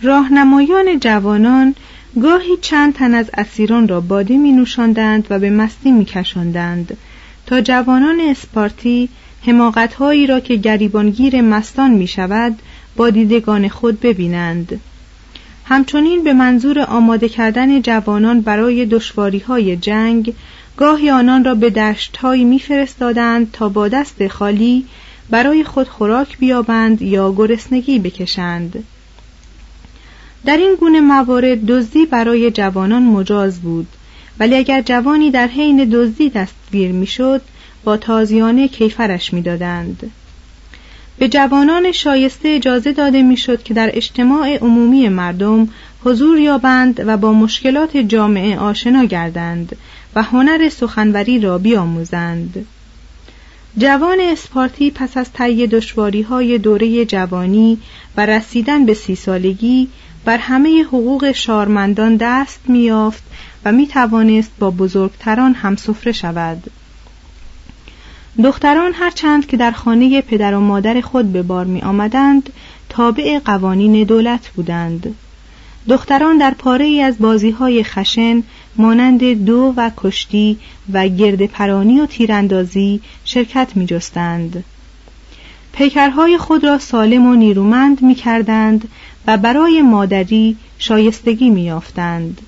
راهنمایان 0.03 1.01
جوانان 1.01 1.75
گاهی 2.23 2.57
چند 2.61 2.95
تن 2.95 3.15
از 3.15 3.31
اسیران 3.35 3.89
را 3.89 4.01
باده 4.01 4.37
می 4.37 4.67
و 5.31 5.39
به 5.39 5.51
مستی 5.51 5.91
می 5.91 6.05
کشندند 6.05 6.97
تا 7.47 7.61
جوانان 7.61 8.21
اسپارتی 8.21 9.09
حماقتهایی 9.47 10.27
را 10.27 10.41
که 10.41 10.57
گریبانگیر 10.57 11.41
مستان 11.41 11.91
می 11.91 12.07
شود 12.07 12.59
با 12.97 13.11
دیدگان 13.11 13.69
خود 13.69 14.01
ببینند. 14.01 14.81
همچنین 15.69 16.25
به 16.25 16.33
منظور 16.33 16.81
آماده 16.81 17.29
کردن 17.29 17.83
جوانان 17.83 18.41
برای 18.41 18.87
دشواری 18.87 19.39
های 19.39 19.77
جنگ 19.77 20.35
گاهی 20.77 21.11
آنان 21.11 21.45
را 21.45 21.55
به 21.55 21.71
دشتهایی 21.71 22.45
میفرستادند 22.45 23.53
تا 23.53 23.69
با 23.69 23.89
دست 23.89 24.29
خالی 24.29 24.85
برای 25.31 25.65
خود 25.65 25.89
خوراک 25.89 26.39
بیابند 26.39 27.03
یا 27.03 27.33
گرسنگی 27.33 27.99
بکشند. 27.99 28.85
در 30.45 30.57
این 30.57 30.75
گونه 30.81 31.01
موارد 31.01 31.67
دزدی 31.67 32.07
برای 32.07 32.51
جوانان 32.51 33.03
مجاز 33.03 33.61
بود 33.61 33.87
ولی 34.39 34.57
اگر 34.57 34.83
جوانی 34.83 35.31
در 35.31 35.47
حین 35.47 35.85
دزدی 35.93 36.31
دستگیر 36.31 36.93
می‌شد 36.93 37.43
با 37.85 37.97
تازیانه 37.97 38.69
کیفرش 38.69 39.33
می‌دادند. 39.33 40.11
به 41.19 41.29
جوانان 41.29 41.93
شایسته 41.93 42.49
اجازه 42.49 42.93
داده 42.93 43.23
می‌شد 43.23 43.63
که 43.63 43.75
در 43.75 43.91
اجتماع 43.93 44.57
عمومی 44.57 45.09
مردم 45.09 45.69
حضور 46.05 46.39
یابند 46.39 47.03
و 47.07 47.17
با 47.17 47.33
مشکلات 47.33 47.97
جامعه 47.97 48.59
آشنا 48.59 49.05
گردند 49.05 49.77
و 50.15 50.23
هنر 50.23 50.69
سخنوری 50.69 51.41
را 51.41 51.59
بیاموزند. 51.59 52.67
جوان 53.79 54.19
اسپارتی 54.21 54.91
پس 54.91 55.17
از 55.17 55.33
طی 55.33 55.67
دشواری 55.67 56.23
های 56.23 56.59
دوره 56.59 57.05
جوانی 57.05 57.79
و 58.17 58.27
رسیدن 58.27 58.87
به 58.87 58.95
سی 58.95 59.15
سالگی 59.15 59.89
بر 60.25 60.39
همه 60.39 60.83
حقوق 60.83 61.33
شارمندان 61.33 62.17
دست 62.17 62.61
میافت 62.69 63.23
و 63.65 63.73
می 63.73 63.87
توانست 63.87 64.51
با 64.59 64.71
بزرگتران 64.71 65.55
هم 65.55 65.77
سفره 65.77 66.13
شود. 66.13 66.63
دختران 68.43 68.93
هرچند 68.95 69.47
که 69.47 69.57
در 69.57 69.71
خانه 69.71 70.21
پدر 70.21 70.55
و 70.55 70.61
مادر 70.61 71.01
خود 71.01 71.33
به 71.33 71.43
بار 71.43 71.65
می 71.65 71.83
آمدند 71.83 72.53
تابع 72.89 73.39
قوانین 73.39 74.05
دولت 74.05 74.49
بودند 74.49 75.15
دختران 75.89 76.39
در 76.39 76.55
پاره 76.59 76.85
ای 76.85 77.03
از 77.03 77.19
بازی 77.19 77.51
های 77.51 77.85
خشن 77.85 78.43
مانند 78.77 79.45
دو 79.45 79.75
و 79.77 79.91
کشتی 79.97 80.59
و 80.93 81.09
گرد 81.09 81.47
پرانی 81.47 82.01
و 82.01 82.07
تیراندازی 82.07 83.01
شرکت 83.25 83.69
می 83.75 83.87
جستند. 83.87 84.65
پیکرهای 85.73 86.39
خود 86.39 86.65
را 86.65 86.79
سالم 86.79 87.27
و 87.27 87.35
نیرومند 87.35 88.03
می 88.03 88.15
کردند 88.15 88.89
و 89.27 89.37
برای 89.37 89.83
مادری 89.83 90.57
شایستگی 90.79 91.51
می 91.51 91.63
یافتند. 91.63 92.41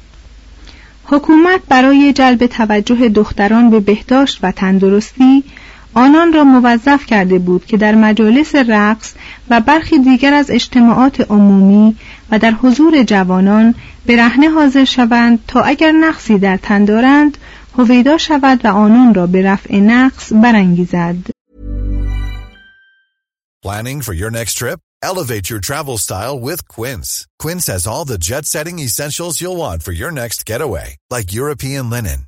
حکومت 1.05 1.61
برای 1.69 2.13
جلب 2.13 2.47
توجه 2.47 3.09
دختران 3.09 3.71
به 3.71 3.81
بهداشت 3.81 4.39
و 4.43 4.53
تندرستی 4.53 5.45
آنان 5.95 6.33
را 6.33 6.45
موظف 6.45 7.07
کرده 7.07 7.39
بود 7.39 7.67
که 7.67 7.77
در 7.77 7.95
مجالس 7.95 8.55
رقص 8.55 9.15
و 9.51 9.61
برخی 9.61 9.99
دیگر 9.99 10.35
از 10.35 10.51
اجتماعات 10.51 11.21
عمومی 11.21 11.97
و 12.31 12.39
در 12.39 12.51
حضور 12.51 13.03
جوانان 13.03 13.75
به 14.07 14.17
رهنه 14.17 14.51
حاضر 14.51 14.85
شوند 14.85 15.39
تا 15.47 15.63
اگر 15.63 15.93
نقصی 15.93 16.39
در 16.39 16.57
تن 16.57 16.85
دارند 16.85 17.39
هویدا 17.79 18.19
شود 18.19 18.65
و 18.65 18.69
آنان 18.69 19.15
را 19.15 19.27
به 19.27 19.43
رفع 19.43 19.77
نقص 19.77 20.33
برانگیزد. 20.33 21.17
Planning 23.65 24.03
for 24.03 24.15
your 24.15 24.31
next 24.31 24.55
trip? 24.55 24.79
Elevate 25.03 25.51
your 25.51 25.61
travel 25.69 25.99
style 25.99 26.39
with 26.49 26.61
Quince. 26.77 27.27
Quince 27.43 27.67
has 27.67 27.87
all 27.87 28.05
the 28.05 28.19
jet-setting 28.29 28.79
essentials 28.79 29.41
you'll 29.41 29.57
want 29.65 29.83
for 29.83 29.93
your 29.93 30.13
next 30.13 30.47
getaway, 30.47 30.89
like 31.11 31.33
European 31.33 31.91
linen 31.91 32.28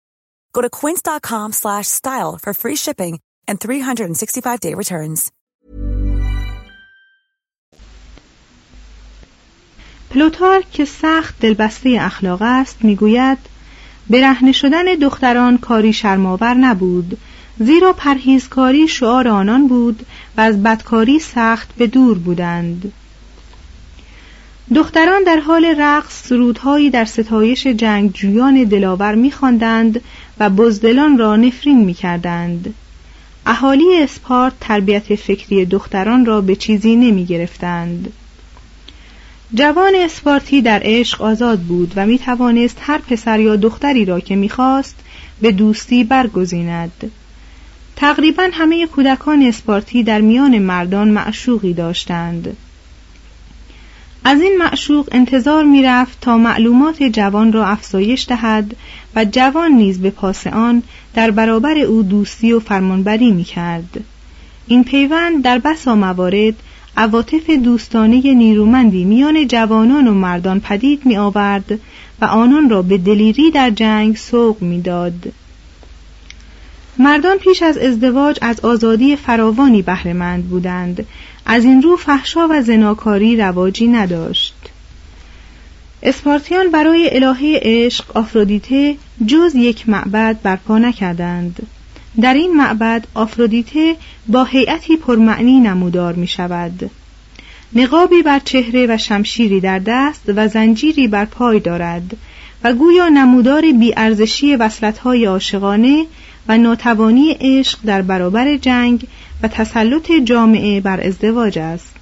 Go 0.55 0.61
to 0.61 0.69
quince.com/style 0.79 2.31
for 2.43 2.53
free 2.61 2.77
shipping 2.85 3.13
and 3.47 3.59
365-day 3.59 4.73
returns. 4.75 5.31
پلوتار 10.09 10.63
که 10.71 10.85
سخت 10.85 11.39
دلبسته 11.39 11.97
اخلاق 12.01 12.41
است 12.41 12.77
می‌گوید 12.83 13.37
برهنه 14.09 14.51
شدن 14.51 14.85
دختران 14.85 15.57
کاری 15.57 15.93
شرماور 15.93 16.53
نبود 16.53 17.17
زیرا 17.59 17.93
پرهیزکاری 17.93 18.87
شعار 18.87 19.27
آنان 19.27 19.67
بود 19.67 20.05
و 20.37 20.41
از 20.41 20.63
بدکاری 20.63 21.19
سخت 21.19 21.75
به 21.77 21.87
دور 21.87 22.17
بودند 22.17 22.93
دختران 24.75 25.23
در 25.23 25.39
حال 25.39 25.65
رقص 25.65 26.27
سرودهایی 26.27 26.89
در 26.89 27.05
ستایش 27.05 27.67
جنگجویان 27.67 28.63
دلاور 28.63 29.15
میخواندند 29.15 30.01
و 30.41 30.49
بزدلان 30.49 31.17
را 31.17 31.35
نفرین 31.35 31.85
می‌کردند 31.85 32.73
اهالی 33.45 33.85
اسپارت 34.03 34.53
تربیت 34.59 35.15
فکری 35.15 35.65
دختران 35.65 36.25
را 36.25 36.41
به 36.41 36.55
چیزی 36.55 36.95
نمی 36.95 37.25
گرفتند. 37.25 38.13
جوان 39.53 39.93
اسپارتی 39.95 40.61
در 40.61 40.81
عشق 40.83 41.21
آزاد 41.21 41.59
بود 41.59 41.93
و 41.95 42.05
می 42.05 42.19
توانست 42.19 42.77
هر 42.81 42.97
پسر 42.97 43.39
یا 43.39 43.55
دختری 43.55 44.05
را 44.05 44.19
که 44.19 44.35
می‌خواست 44.35 44.95
به 45.41 45.51
دوستی 45.51 46.03
برگزیند. 46.03 47.11
تقریبا 47.95 48.49
همه 48.53 48.87
کودکان 48.87 49.41
اسپارتی 49.41 50.03
در 50.03 50.21
میان 50.21 50.59
مردان 50.59 51.07
معشوقی 51.07 51.73
داشتند. 51.73 52.57
از 54.23 54.41
این 54.41 54.57
معشوق 54.57 55.09
انتظار 55.11 55.63
می‌رفت 55.63 56.21
تا 56.21 56.37
معلومات 56.37 57.03
جوان 57.03 57.53
را 57.53 57.65
افزایش 57.65 58.25
دهد 58.27 58.75
و 59.15 59.25
جوان 59.25 59.71
نیز 59.71 60.01
به 60.01 60.09
پاس 60.09 60.47
آن 60.47 60.83
در 61.13 61.31
برابر 61.31 61.77
او 61.77 62.03
دوستی 62.03 62.53
و 62.53 62.59
فرمانبری 62.59 63.31
می 63.31 63.43
کرد. 63.43 64.03
این 64.67 64.83
پیوند 64.83 65.43
در 65.43 65.59
بسا 65.59 65.95
موارد 65.95 66.53
عواطف 66.97 67.49
دوستانه 67.49 68.33
نیرومندی 68.33 69.03
میان 69.03 69.47
جوانان 69.47 70.07
و 70.07 70.13
مردان 70.13 70.59
پدید 70.59 71.05
می 71.05 71.17
آورد 71.17 71.79
و 72.21 72.25
آنان 72.25 72.69
را 72.69 72.81
به 72.81 72.97
دلیری 72.97 73.51
در 73.51 73.69
جنگ 73.69 74.15
سوق 74.15 74.61
می 74.61 74.81
داد. 74.81 75.33
مردان 76.99 77.37
پیش 77.37 77.61
از 77.63 77.77
ازدواج 77.77 78.37
از 78.41 78.59
آزادی 78.59 79.15
فراوانی 79.15 79.81
بهرهمند 79.81 80.49
بودند 80.49 81.05
از 81.45 81.65
این 81.65 81.81
رو 81.81 81.97
فحشا 81.97 82.47
و 82.49 82.61
زناکاری 82.61 83.37
رواجی 83.37 83.87
نداشت. 83.87 84.55
اسپارتیان 86.03 86.71
برای 86.71 87.09
الهه 87.13 87.59
عشق 87.61 88.17
آفرودیته 88.17 88.95
جز 89.27 89.55
یک 89.55 89.89
معبد 89.89 90.41
برپا 90.43 90.77
نکردند. 90.77 91.67
در 92.21 92.33
این 92.33 92.57
معبد 92.57 93.07
آفرودیته 93.13 93.95
با 94.27 94.43
هیئتی 94.43 94.97
پرمعنی 94.97 95.59
نمودار 95.59 96.13
می 96.13 96.27
شود 96.27 96.91
نقابی 97.75 98.21
بر 98.21 98.39
چهره 98.39 98.87
و 98.89 98.97
شمشیری 98.97 99.59
در 99.59 99.79
دست 99.79 100.23
و 100.27 100.47
زنجیری 100.47 101.07
بر 101.07 101.25
پای 101.25 101.59
دارد 101.59 102.17
و 102.63 102.73
گویا 102.73 103.09
نمودار 103.09 103.61
بیارزشی 103.71 104.55
وصلتهای 104.55 105.25
عاشقانه 105.25 106.05
و 106.47 106.57
ناتوانی 106.57 107.37
عشق 107.39 107.79
در 107.85 108.01
برابر 108.01 108.57
جنگ 108.57 109.07
و 109.43 109.47
تسلط 109.47 110.11
جامعه 110.11 110.81
بر 110.81 111.01
ازدواج 111.01 111.59
است. 111.59 111.95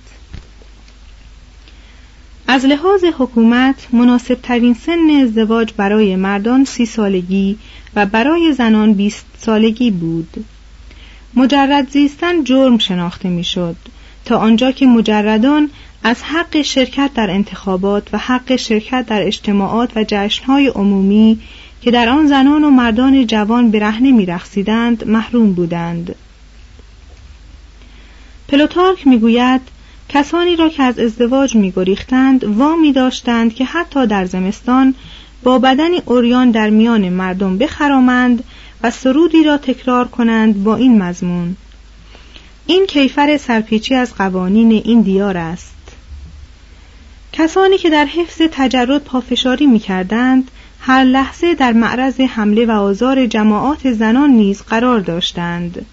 از 2.48 2.66
لحاظ 2.66 3.04
حکومت 3.04 3.88
مناسب 3.92 4.38
ترین 4.44 4.74
سن 4.74 5.10
ازدواج 5.24 5.74
برای 5.78 6.16
مردان 6.16 6.66
سی 6.66 6.86
سالگی 6.86 7.58
و 7.96 8.06
برای 8.06 8.54
زنان 8.54 8.94
بیست 8.94 9.26
سالگی 9.38 9.92
بود. 9.92 10.46
مجرد 11.36 11.90
زیستن 11.90 12.44
جرم 12.44 12.78
شناخته 12.78 13.30
می‌شد 13.30 13.76
تا 14.26 14.38
آنجا 14.38 14.72
که 14.72 14.86
مجردان 14.86 15.70
از 16.04 16.24
حق 16.24 16.62
شرکت 16.62 17.12
در 17.16 17.30
انتخابات 17.30 18.08
و 18.14 18.18
حق 18.18 18.56
شرکت 18.56 19.06
در 19.06 19.28
اجتماعات 19.28 19.98
و 19.98 20.06
جشنهای 20.08 20.68
عمومی 20.68 21.40
که 21.82 21.92
در 21.92 22.10
آن 22.10 22.28
زنان 22.28 22.64
و 22.64 22.70
مردان 22.70 23.28
جوان 23.28 23.72
برهنه 23.72 24.12
میرقصیدند 24.12 25.08
محروم 25.08 25.54
بودند. 25.54 26.16
پلوتارک 28.52 29.08
می‌گوید 29.08 29.62
کسانی 30.10 30.56
را 30.56 30.70
که 30.70 30.84
از 30.84 31.00
ازدواج 31.00 31.56
میگریختند 31.56 32.44
وامی 32.44 32.92
داشتند 32.92 33.56
که 33.56 33.66
حتی 33.66 34.08
در 34.08 34.26
زمستان 34.26 34.96
با 35.44 35.60
بدنی 35.60 36.02
اوریان 36.06 36.52
در 36.52 36.70
میان 36.70 37.10
مردم 37.10 37.58
بخرامند 37.58 38.44
و 38.84 38.92
سرودی 38.92 39.44
را 39.44 39.58
تکرار 39.58 40.08
کنند 40.08 40.64
با 40.64 40.76
این 40.76 41.04
مضمون 41.04 41.56
این 42.66 42.86
کیفر 42.86 43.38
سرپیچی 43.38 43.96
از 43.96 44.16
قوانین 44.16 44.72
این 44.72 45.02
دیار 45.02 45.38
است. 45.38 45.76
کسانی 47.34 47.78
که 47.78 47.90
در 47.90 48.06
حفظ 48.06 48.42
تجرد 48.52 49.04
پافشاری 49.04 49.66
می 49.66 49.80
کردند 49.80 50.52
هر 50.80 51.04
لحظه 51.04 51.56
در 51.56 51.74
معرض 51.74 52.20
حمله 52.20 52.66
و 52.66 52.72
آزار 52.72 53.26
جماعات 53.26 53.92
زنان 53.92 54.30
نیز 54.30 54.62
قرار 54.62 55.00
داشتند. 55.00 55.86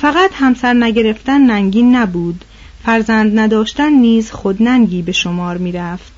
فقط 0.00 0.30
همسر 0.34 0.74
نگرفتن 0.74 1.40
ننگین 1.40 1.96
نبود. 1.96 2.44
فرزند 2.84 3.38
نداشتن 3.38 3.92
نیز 3.92 4.30
خودننگی 4.30 5.02
به 5.02 5.12
شمار 5.12 5.58
می 5.58 5.72
رفت 5.72 6.12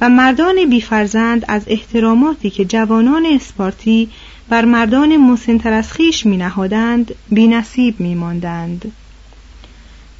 و 0.00 0.08
مردان 0.08 0.70
بیفرزند 0.70 1.44
از 1.48 1.62
احتراماتی 1.66 2.50
که 2.50 2.64
جوانان 2.64 3.26
اسپارتی 3.26 4.08
بر 4.48 4.64
مردان 4.64 5.16
مسنتر 5.16 5.72
از 5.72 5.92
خیش 5.92 6.26
می 6.26 6.36
نهادند 6.36 7.14
بی 7.28 7.48
نصیب 7.48 8.00
می 8.00 8.14
ماندند. 8.14 8.92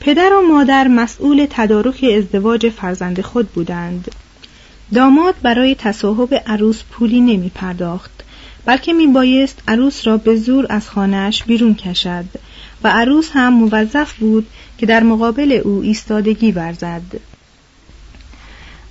پدر 0.00 0.32
و 0.32 0.48
مادر 0.48 0.88
مسئول 0.88 1.46
تدارک 1.50 2.04
ازدواج 2.18 2.68
فرزند 2.68 3.20
خود 3.20 3.48
بودند. 3.48 4.10
داماد 4.94 5.34
برای 5.42 5.74
تصاحب 5.74 6.42
عروس 6.46 6.82
پولی 6.90 7.20
نمی 7.20 7.50
پرداخت 7.54 8.24
بلکه 8.64 8.92
می 8.92 9.06
بایست 9.06 9.62
عروس 9.68 10.06
را 10.06 10.16
به 10.16 10.36
زور 10.36 10.66
از 10.68 10.90
خانهاش 10.90 11.42
بیرون 11.42 11.74
کشد. 11.74 12.24
و 12.84 12.88
عروس 12.88 13.30
هم 13.32 13.52
موظف 13.52 14.12
بود 14.12 14.46
که 14.78 14.86
در 14.86 15.02
مقابل 15.02 15.60
او 15.64 15.80
ایستادگی 15.82 16.52
ورزد. 16.52 17.20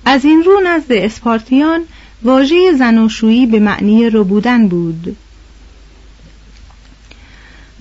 از 0.04 0.24
این 0.24 0.42
رو 0.44 0.60
نزد 0.64 0.92
اسپارتیان 0.92 1.80
واژه 2.22 2.72
زناشویی 2.78 3.46
به 3.46 3.60
معنی 3.60 4.10
ربودن 4.10 4.68
بود. 4.68 5.16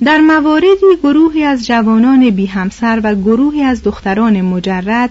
در 0.04 0.17
مواردی 0.17 0.98
گروهی 1.04 1.43
از 1.43 1.65
جوانان 1.65 2.30
بی 2.30 2.45
همسر 2.45 3.02
و 3.04 3.15
گروهی 3.15 3.62
از 3.62 3.84
دختران 3.84 4.41
مجرد 4.41 5.10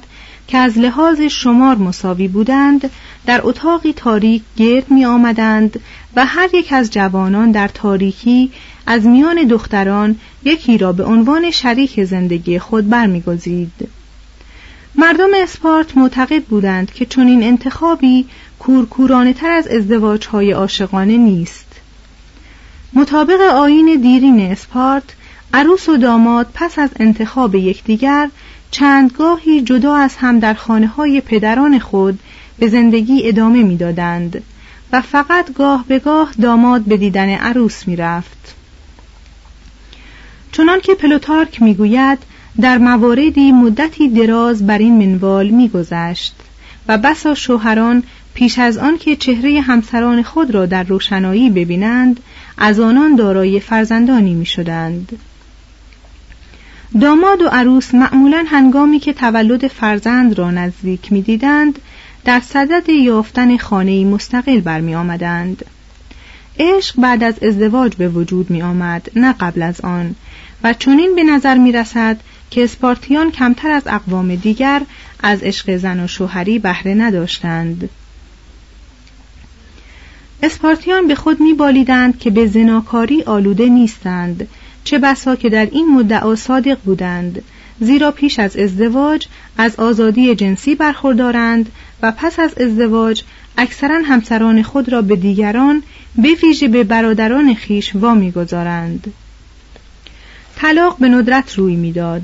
که 0.49 0.59
از 0.59 0.79
لحاظ 0.79 1.21
شمار 1.21 1.77
مساوی 1.77 2.29
بودند 2.29 2.91
در 3.27 3.41
اتاقی 3.45 3.93
تاریک 3.93 4.43
گرد 4.57 4.91
می 4.91 5.05
آمدند 5.05 5.81
و 6.17 6.27
هر 6.27 6.49
یک 6.55 6.73
از 6.73 6.91
جوانان 6.91 7.51
در 7.51 7.69
تاریکی 7.69 8.51
از 8.87 9.07
میان 9.07 9.45
دختران 9.45 10.17
یکی 10.45 10.79
را 10.79 10.93
به 10.93 11.05
عنوان 11.05 11.51
شریک 11.51 12.05
زندگی 12.05 12.59
خود 12.59 12.89
برمیگزید. 12.89 13.89
مردم 14.95 15.31
اسپارت 15.35 15.97
معتقد 15.97 16.43
بودند 16.45 16.93
که 16.93 17.07
چنین 17.07 17.43
انتخابی 17.43 18.27
کورکورانه 18.59 19.33
تر 19.33 19.51
از 19.51 19.69
ازدواج 19.69 20.27
های 20.27 20.53
عاشقانه 20.53 21.17
نیست. 21.17 21.67
مطابق 22.93 23.41
آین 23.41 24.01
دیرین 24.03 24.41
اسپارت 24.41 25.05
عروس 25.55 25.89
و 25.89 25.97
داماد 25.97 26.47
پس 26.55 26.79
از 26.79 26.91
انتخاب 27.01 27.55
یکدیگر 27.55 28.29
چندگاهی 28.71 29.63
جدا 29.63 29.97
از 29.97 30.17
هم 30.17 30.39
در 30.39 30.55
خانه 30.55 30.87
های 30.87 31.21
پدران 31.21 31.79
خود 31.79 32.19
به 32.59 32.69
زندگی 32.69 33.29
ادامه 33.29 33.63
می‌دادند 33.63 34.43
و 34.93 35.01
فقط 35.01 35.53
گاه 35.53 35.85
به 35.89 35.99
گاه 35.99 36.33
داماد 36.41 36.83
به 36.83 36.97
دیدن 36.97 37.29
عروس 37.29 37.89
می‌رفت. 37.89 38.55
چنان 40.53 40.81
که 40.81 40.95
پلوتارک 40.95 41.63
می‌گوید 41.63 42.19
در 42.61 42.79
مواردی 42.79 43.53
مدتی 43.53 44.09
دراز 44.09 44.67
بر 44.67 44.79
این 44.79 44.99
منوال 44.99 45.49
میگذشت 45.49 46.35
و 46.89 46.99
بسا 46.99 47.35
شوهران 47.35 48.03
پیش 48.35 48.59
از 48.59 48.79
آن 48.79 48.99
که 48.99 49.17
چهره 49.17 49.61
همسران 49.61 50.23
خود 50.23 50.51
را 50.51 50.67
در 50.67 50.83
روشنایی 50.83 51.51
ببینند 51.51 52.21
از 52.59 52.81
آنان 52.81 53.17
دارای 53.17 53.61
فرزندانی 53.61 54.35
می 54.35 54.47
شدند. 54.47 55.19
داماد 57.01 57.43
و 57.43 57.49
عروس 57.49 57.95
معمولا 57.95 58.45
هنگامی 58.49 58.99
که 58.99 59.13
تولد 59.13 59.67
فرزند 59.67 60.39
را 60.39 60.51
نزدیک 60.51 61.13
می 61.13 61.23
دیدند 61.23 61.79
در 62.25 62.41
صدد 62.41 62.89
یافتن 62.89 63.57
خانه 63.57 64.05
مستقل 64.05 64.61
برمی 64.61 64.95
آمدند. 64.95 65.65
عشق 66.59 67.01
بعد 67.01 67.25
از 67.25 67.43
ازدواج 67.43 67.95
به 67.95 68.09
وجود 68.09 68.51
می 68.51 68.63
آمد 68.63 69.11
نه 69.17 69.33
قبل 69.33 69.63
از 69.63 69.81
آن 69.81 70.15
و 70.65 70.73
چنین 70.73 71.15
به 71.17 71.25
نظر 71.25 71.59
می 71.59 71.73
رسد 71.73 72.21
که 72.51 72.65
اسپارتیان 72.65 73.31
کمتر 73.31 73.71
از 73.71 73.83
اقوام 73.87 74.35
دیگر 74.35 74.83
از 75.23 75.43
عشق 75.43 75.77
زن 75.77 76.01
و 76.01 76.07
شوهری 76.07 76.59
بهره 76.59 76.95
نداشتند 76.95 77.89
اسپارتیان 80.43 81.09
به 81.09 81.15
خود 81.15 81.41
میبالیدند 81.41 82.19
که 82.19 82.31
به 82.31 82.47
زناکاری 82.47 83.23
آلوده 83.23 83.67
نیستند 83.67 84.49
چه 84.89 84.99
بسا 84.99 85.37
که 85.37 85.49
در 85.49 85.69
این 85.73 85.95
مدعا 85.95 86.37
صادق 86.37 86.79
بودند 86.85 87.43
زیرا 87.81 88.11
پیش 88.11 88.39
از 88.39 88.57
ازدواج 88.57 89.27
از 89.59 89.77
آزادی 89.77 90.35
جنسی 90.35 90.75
برخوردارند 90.75 91.73
و 92.03 92.13
پس 92.17 92.39
از 92.39 92.59
ازدواج 92.59 93.23
اکثرا 93.59 94.03
همسران 94.05 94.63
خود 94.63 94.93
را 94.93 95.03
به 95.03 95.17
دیگران 95.17 95.83
به 96.17 96.29
ویژه 96.43 96.69
به 96.69 96.85
برادران 96.85 97.55
خیش 97.55 97.95
وا 97.95 98.15
می‌گذارند 98.15 99.13
طلاق 100.57 100.97
به 100.99 101.09
ندرت 101.09 101.55
روی 101.55 101.77
می‌داد. 101.77 102.23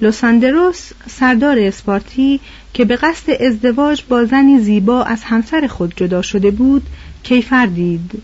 لوساندروس 0.00 0.90
سردار 1.06 1.58
اسپارتی 1.58 2.40
که 2.74 2.84
به 2.84 2.96
قصد 2.96 3.42
ازدواج 3.42 4.02
با 4.08 4.24
زنی 4.24 4.58
زیبا 4.58 5.04
از 5.04 5.24
همسر 5.24 5.66
خود 5.66 5.92
جدا 5.96 6.22
شده 6.22 6.50
بود 6.50 6.82
کیفر 7.22 7.66
دید. 7.66 8.22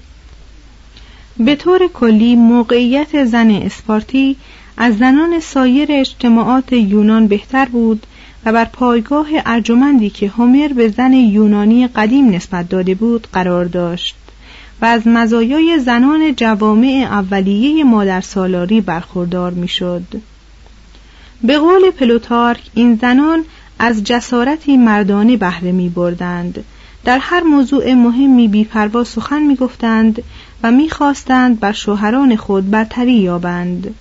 به 1.36 1.56
طور 1.56 1.88
کلی 1.94 2.36
موقعیت 2.36 3.24
زن 3.24 3.50
اسپارتی 3.50 4.36
از 4.76 4.98
زنان 4.98 5.40
سایر 5.40 5.88
اجتماعات 5.92 6.72
یونان 6.72 7.26
بهتر 7.26 7.64
بود 7.64 8.06
و 8.44 8.52
بر 8.52 8.64
پایگاه 8.64 9.28
ارجمندی 9.46 10.10
که 10.10 10.28
هومر 10.28 10.68
به 10.68 10.88
زن 10.88 11.12
یونانی 11.12 11.86
قدیم 11.86 12.30
نسبت 12.30 12.68
داده 12.68 12.94
بود 12.94 13.26
قرار 13.32 13.64
داشت 13.64 14.14
و 14.82 14.84
از 14.84 15.06
مزایای 15.06 15.78
زنان 15.78 16.34
جوامع 16.36 17.08
اولیه 17.10 17.84
مادر 17.84 18.20
سالاری 18.20 18.80
برخوردار 18.80 19.52
می‌شد. 19.52 20.22
به 21.42 21.58
قول 21.58 21.90
پلوتارک 21.90 22.62
این 22.74 22.98
زنان 23.02 23.44
از 23.78 24.04
جسارتی 24.04 24.76
مردانه 24.76 25.36
بهره 25.36 25.72
می 25.72 25.88
بردند 25.88 26.64
در 27.04 27.18
هر 27.18 27.40
موضوع 27.40 27.94
مهمی 27.94 28.48
بیپروا 28.48 29.04
سخن 29.04 29.42
می 29.42 29.56
گفتند 29.56 30.22
و 30.62 30.70
می‌خواستند 30.70 31.60
بر 31.60 31.72
شوهران 31.72 32.36
خود 32.36 32.70
برتری 32.70 33.12
یابند 33.12 33.94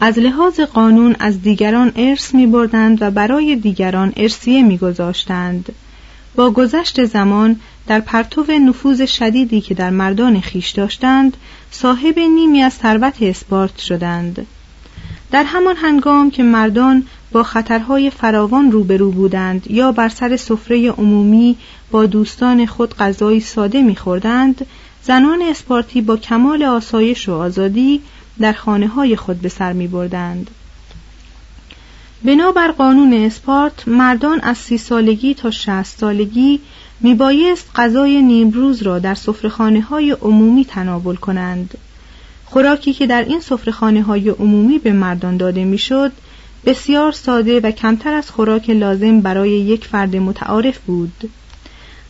از 0.00 0.18
لحاظ 0.18 0.60
قانون 0.60 1.16
از 1.18 1.42
دیگران 1.42 1.92
ارث 1.96 2.34
می 2.34 2.46
بردند 2.46 3.02
و 3.02 3.10
برای 3.10 3.56
دیگران 3.56 4.12
ارسیه 4.16 4.62
می 4.62 4.78
گذاشتند. 4.78 5.72
با 6.34 6.50
گذشت 6.50 7.04
زمان 7.04 7.60
در 7.86 8.00
پرتو 8.00 8.44
نفوذ 8.52 9.04
شدیدی 9.06 9.60
که 9.60 9.74
در 9.74 9.90
مردان 9.90 10.40
خیش 10.40 10.70
داشتند 10.70 11.36
صاحب 11.70 12.18
نیمی 12.18 12.62
از 12.62 12.72
ثروت 12.72 13.14
اسپارت 13.20 13.78
شدند 13.78 14.46
در 15.30 15.44
همان 15.44 15.76
هنگام 15.76 16.30
که 16.30 16.42
مردان 16.42 17.06
با 17.32 17.42
خطرهای 17.42 18.10
فراوان 18.10 18.72
روبرو 18.72 19.10
بودند 19.10 19.70
یا 19.70 19.92
بر 19.92 20.08
سر 20.08 20.36
سفره 20.36 20.90
عمومی 20.90 21.56
با 21.90 22.06
دوستان 22.06 22.66
خود 22.66 22.96
غذای 22.96 23.40
ساده 23.40 23.82
میخوردند 23.82 24.66
زنان 25.06 25.42
اسپارتی 25.42 26.00
با 26.00 26.16
کمال 26.16 26.62
آسایش 26.62 27.28
و 27.28 27.32
آزادی 27.32 28.00
در 28.40 28.52
خانه 28.52 28.88
های 28.88 29.16
خود 29.16 29.40
به 29.40 29.48
سر 29.48 29.72
می 29.72 29.86
بردند. 29.86 30.50
بنابر 32.24 32.72
قانون 32.72 33.12
اسپارت 33.12 33.88
مردان 33.88 34.40
از 34.40 34.58
سی 34.58 34.78
سالگی 34.78 35.34
تا 35.34 35.50
شهست 35.50 35.98
سالگی 35.98 36.60
می 37.00 37.14
بایست 37.14 37.70
غذای 37.76 38.22
نیمروز 38.22 38.82
را 38.82 38.98
در 38.98 39.14
سفرخانه 39.14 39.80
های 39.80 40.10
عمومی 40.10 40.64
تناول 40.64 41.16
کنند 41.16 41.78
خوراکی 42.44 42.92
که 42.92 43.06
در 43.06 43.22
این 43.22 43.40
سفرخانه 43.40 44.02
های 44.02 44.28
عمومی 44.28 44.78
به 44.78 44.92
مردان 44.92 45.36
داده 45.36 45.64
می‌شد 45.64 46.12
بسیار 46.64 47.12
ساده 47.12 47.60
و 47.60 47.70
کمتر 47.70 48.14
از 48.14 48.30
خوراک 48.30 48.70
لازم 48.70 49.20
برای 49.20 49.50
یک 49.50 49.84
فرد 49.84 50.16
متعارف 50.16 50.78
بود 50.78 51.30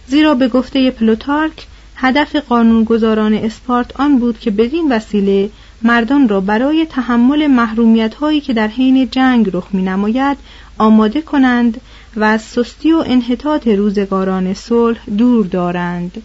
زیرا 0.07 0.35
به 0.35 0.49
گفته 0.49 0.91
پلوتارک 0.91 1.67
هدف 1.97 2.37
قانونگذاران 2.37 3.35
اسپارت 3.35 4.01
آن 4.01 4.19
بود 4.19 4.41
که 4.41 4.51
بدین 4.51 4.93
وسیله 4.93 5.51
مردان 5.83 6.29
را 6.29 6.41
برای 6.41 6.87
تحمل 6.91 7.47
محرومیت 7.47 8.15
هایی 8.15 8.41
که 8.41 8.53
در 8.53 8.69
حین 8.69 9.09
جنگ 9.11 9.51
رخ 9.53 9.69
می 9.73 9.83
نماید 9.83 10.37
آماده 10.79 11.23
کنند 11.23 11.81
و 12.17 12.25
از 12.25 12.43
سستی 12.43 12.93
و 12.93 13.05
انحطاط 13.07 13.69
روزگاران 13.69 14.55
صلح 14.55 14.99
دور 15.19 15.47
دارند. 15.47 16.23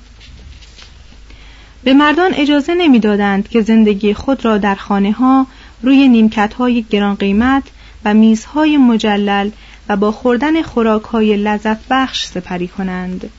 به 1.83 1.93
مردان 1.93 2.33
اجازه 2.33 2.75
نمی‌دادند 2.75 3.49
که 3.49 3.61
زندگی 3.61 4.13
خود 4.13 4.45
را 4.45 4.57
در 4.57 4.75
خانه 4.75 5.11
ها 5.11 5.47
روی 5.83 6.07
نیمکت 6.07 6.53
های 6.53 6.85
گران 6.89 7.15
قیمت 7.15 7.63
و 8.05 8.13
میزهای 8.13 8.77
مجلل 8.77 9.49
و 9.89 9.97
با 9.97 10.11
خوردن 10.11 10.61
خوراک 10.61 11.03
های 11.03 11.37
لذت 11.37 11.77
بخش 11.89 12.25
سپری 12.25 12.67
کنند. 12.67 13.29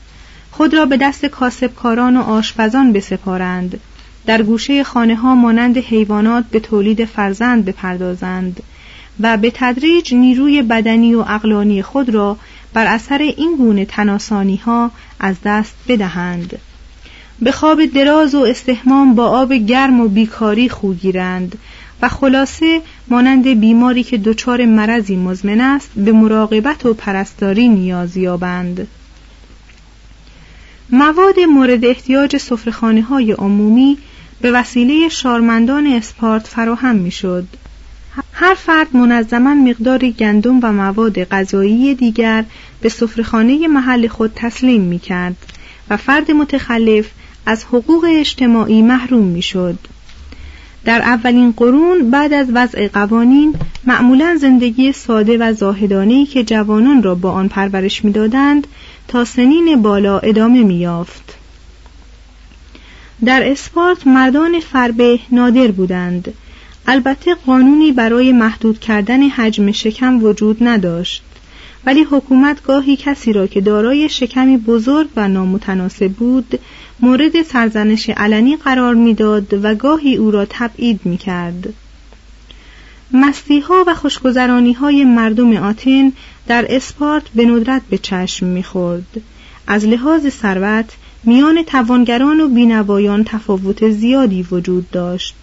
خود 0.57 0.73
را 0.73 0.85
به 0.85 0.97
دست 0.97 1.25
کاسبکاران 1.25 2.17
و 2.17 2.21
آشپزان 2.21 2.93
بسپارند. 2.93 3.79
در 4.25 4.41
گوشه 4.41 4.83
خانه 4.83 5.15
ها 5.15 5.35
مانند 5.35 5.77
حیوانات 5.77 6.45
به 6.51 6.59
تولید 6.59 7.05
فرزند 7.05 7.65
بپردازند 7.65 8.63
و 9.19 9.37
به 9.37 9.51
تدریج 9.55 10.13
نیروی 10.13 10.61
بدنی 10.61 11.15
و 11.15 11.19
اقلانی 11.27 11.81
خود 11.81 12.09
را 12.09 12.37
بر 12.73 12.85
اثر 12.85 13.17
این 13.17 13.55
گونه 13.57 13.85
تناسانی 13.85 14.55
ها 14.55 14.91
از 15.19 15.35
دست 15.45 15.75
بدهند. 15.87 16.59
به 17.39 17.51
خواب 17.51 17.85
دراز 17.85 18.35
و 18.35 18.39
استحمام 18.39 19.15
با 19.15 19.27
آب 19.27 19.53
گرم 19.53 19.99
و 19.99 20.07
بیکاری 20.07 20.69
خوگیرند 20.69 21.57
و 22.01 22.09
خلاصه 22.09 22.81
مانند 23.07 23.47
بیماری 23.47 24.03
که 24.03 24.17
دچار 24.17 24.65
مرضی 24.65 25.15
مزمن 25.15 25.61
است 25.61 25.89
به 25.95 26.11
مراقبت 26.11 26.85
و 26.85 26.93
پرستاری 26.93 27.67
نیاز 27.67 28.17
یابند. 28.17 28.87
مواد 30.95 31.39
مورد 31.39 31.85
احتیاج 31.85 32.37
سفرخانه 32.37 33.01
های 33.01 33.31
عمومی 33.31 33.97
به 34.41 34.51
وسیله 34.51 35.09
شارمندان 35.09 35.87
اسپارت 35.87 36.47
فراهم 36.47 36.95
می‌شد. 36.95 37.47
هر 38.33 38.53
فرد 38.53 38.97
منظما 38.97 39.55
مقداری 39.55 40.11
گندم 40.11 40.59
و 40.63 40.71
مواد 40.71 41.23
غذایی 41.23 41.95
دیگر 41.95 42.45
به 42.81 42.89
سفرخانه 42.89 43.67
محل 43.67 44.07
خود 44.07 44.31
تسلیم 44.35 44.81
می 44.81 44.99
کرد 44.99 45.35
و 45.89 45.97
فرد 45.97 46.31
متخلف 46.31 47.09
از 47.45 47.63
حقوق 47.63 48.05
اجتماعی 48.09 48.81
محروم 48.81 49.25
می 49.25 49.41
شد. 49.41 49.79
در 50.85 51.01
اولین 51.01 51.51
قرون 51.57 52.11
بعد 52.11 52.33
از 52.33 52.47
وضع 52.53 52.87
قوانین 52.87 53.55
معمولا 53.85 54.37
زندگی 54.41 54.91
ساده 54.91 55.37
و 55.37 55.53
زاهدانهی 55.53 56.25
که 56.25 56.43
جوانان 56.43 57.03
را 57.03 57.15
با 57.15 57.31
آن 57.31 57.47
پرورش 57.47 58.05
می‌دادند 58.05 58.67
تا 59.13 59.25
سنین 59.25 59.81
بالا 59.81 60.19
ادامه 60.19 60.63
میافت 60.63 61.37
در 63.25 63.51
اسپارت 63.51 64.07
مردان 64.07 64.59
فربه 64.59 65.19
نادر 65.31 65.71
بودند. 65.71 66.33
البته 66.87 67.35
قانونی 67.35 67.91
برای 67.91 68.31
محدود 68.31 68.79
کردن 68.79 69.21
حجم 69.21 69.71
شکم 69.71 70.23
وجود 70.23 70.57
نداشت. 70.61 71.23
ولی 71.85 72.03
حکومت 72.03 72.63
گاهی 72.63 72.95
کسی 72.95 73.33
را 73.33 73.47
که 73.47 73.61
دارای 73.61 74.09
شکمی 74.09 74.57
بزرگ 74.57 75.07
و 75.15 75.27
نامتناسب 75.27 76.11
بود 76.11 76.59
مورد 76.99 77.41
سرزنش 77.41 78.09
علنی 78.09 78.55
قرار 78.55 78.95
می‌داد 78.95 79.63
و 79.63 79.75
گاهی 79.75 80.15
او 80.15 80.31
را 80.31 80.45
تبعید 80.49 80.99
می 81.03 81.17
کرد. 81.17 81.73
مسیحا 83.13 83.83
و 83.87 83.93
خوشگذرانی 83.93 84.73
های 84.73 85.03
مردم 85.03 85.57
آتن 85.57 86.11
در 86.47 86.65
اسپارت 86.69 87.23
به 87.35 87.45
ندرت 87.45 87.81
به 87.89 87.97
چشم 87.97 88.45
می‌خورد. 88.45 89.21
از 89.67 89.85
لحاظ 89.85 90.29
ثروت 90.29 90.93
میان 91.23 91.63
توانگران 91.63 92.41
و 92.41 92.47
بینوایان 92.47 93.23
تفاوت 93.23 93.89
زیادی 93.89 94.47
وجود 94.51 94.91
داشت 94.91 95.35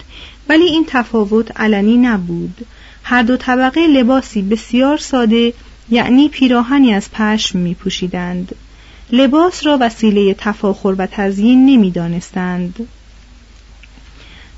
ولی 0.49 0.65
این 0.65 0.85
تفاوت 0.89 1.61
علنی 1.61 1.97
نبود 1.97 2.67
هر 3.03 3.23
دو 3.23 3.37
طبقه 3.37 3.87
لباسی 3.87 4.43
بسیار 4.43 4.99
ساده 4.99 5.53
یعنی 5.91 6.29
پیراهنی 6.29 6.95
از 6.95 7.11
پشم 7.13 7.59
می 7.59 7.75
پوشیدند. 7.75 8.55
لباس 9.13 9.67
را 9.67 9.79
وسیله 9.81 10.35
تفاخر 10.35 10.95
و 10.99 11.07
تزیین 11.07 11.67
نمی 11.67 11.91
دانستند. 11.91 12.89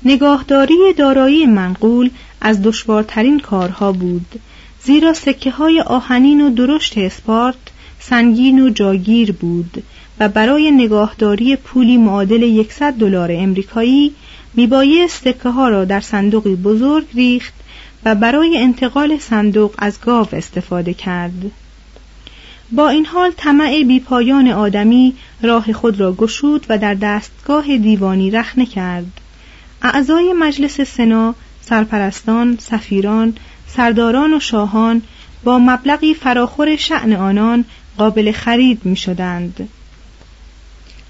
نگاهداری 0.05 0.93
دارایی 0.97 1.45
منقول 1.45 2.09
از 2.43 2.61
دشوارترین 2.61 3.39
کارها 3.39 3.91
بود 3.91 4.39
زیرا 4.83 5.13
سکه 5.13 5.51
های 5.51 5.81
آهنین 5.81 6.41
و 6.41 6.49
درشت 6.49 6.97
اسپارت 6.97 7.55
سنگین 7.99 8.59
و 8.59 8.69
جاگیر 8.69 9.31
بود 9.31 9.83
و 10.19 10.29
برای 10.29 10.71
نگاهداری 10.71 11.55
پولی 11.55 11.97
معادل 11.97 12.63
100 12.69 12.93
دلار 12.93 13.29
امریکایی 13.31 14.15
میبایست 14.53 15.23
سکه 15.23 15.49
ها 15.49 15.69
را 15.69 15.85
در 15.85 15.99
صندوقی 15.99 16.55
بزرگ 16.55 17.05
ریخت 17.13 17.53
و 18.05 18.15
برای 18.15 18.57
انتقال 18.57 19.17
صندوق 19.17 19.75
از 19.77 20.01
گاو 20.01 20.27
استفاده 20.31 20.93
کرد. 20.93 21.51
با 22.71 22.89
این 22.89 23.05
حال 23.05 23.31
طمع 23.37 23.83
بیپایان 23.83 24.47
آدمی 24.47 25.13
راه 25.41 25.73
خود 25.73 25.99
را 25.99 26.13
گشود 26.13 26.65
و 26.69 26.77
در 26.77 26.93
دستگاه 26.93 27.77
دیوانی 27.77 28.31
رخنه 28.31 28.65
کرد. 28.65 29.21
اعضای 29.81 30.33
مجلس 30.33 30.81
سنا 30.81 31.35
سرپرستان 31.69 32.57
سفیران 32.61 33.33
سرداران 33.67 34.33
و 34.33 34.39
شاهان 34.39 35.01
با 35.43 35.59
مبلغی 35.59 36.13
فراخور 36.13 36.75
شعن 36.75 37.13
آنان 37.13 37.65
قابل 37.97 38.31
خرید 38.31 38.81
می 38.85 38.95
شدند. 38.95 39.69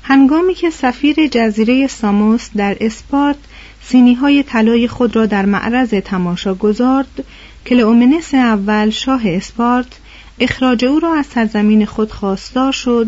هنگامی 0.03 0.53
که 0.53 0.69
سفیر 0.69 1.27
جزیره 1.27 1.87
ساموس 1.87 2.49
در 2.55 2.77
اسپارت 2.81 3.37
سینی 3.81 4.13
های 4.13 4.43
طلای 4.43 4.87
خود 4.87 5.15
را 5.15 5.25
در 5.25 5.45
معرض 5.45 5.89
تماشا 5.89 6.53
گذارد 6.53 7.23
کلئومنس 7.65 8.33
اول 8.33 8.89
شاه 8.89 9.21
اسپارت 9.25 9.99
اخراج 10.39 10.85
او 10.85 10.99
را 10.99 11.15
از 11.15 11.25
سرزمین 11.25 11.85
خود 11.85 12.11
خواستار 12.11 12.71
شد 12.71 13.07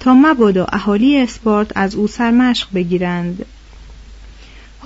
تا 0.00 0.14
مبادا 0.14 0.66
اهالی 0.72 1.16
اسپارت 1.16 1.72
از 1.74 1.94
او 1.94 2.06
سرمشق 2.06 2.68
بگیرند 2.74 3.46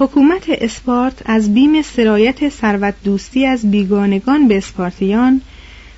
حکومت 0.00 0.44
اسپارت 0.48 1.22
از 1.24 1.54
بیم 1.54 1.82
سرایت 1.82 2.48
ثروت 2.48 2.94
دوستی 3.04 3.46
از 3.46 3.70
بیگانگان 3.70 4.48
به 4.48 4.56
اسپارتیان 4.56 5.40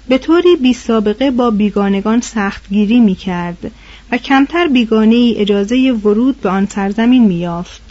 به 0.09 0.19
طوری 0.19 0.57
بی 0.57 0.75
سابقه 0.75 1.31
با 1.31 1.51
بیگانگان 1.51 2.21
سختگیری 2.21 3.01
می 3.01 3.15
کرد 3.15 3.71
و 4.13 4.17
کمتر 4.17 4.69
بیگانه 4.69 5.15
ای 5.15 5.37
اجازه 5.39 5.93
ورود 5.93 6.41
به 6.41 6.49
آن 6.49 6.67
سرزمین 6.67 7.25
می 7.25 7.35
یافت. 7.35 7.83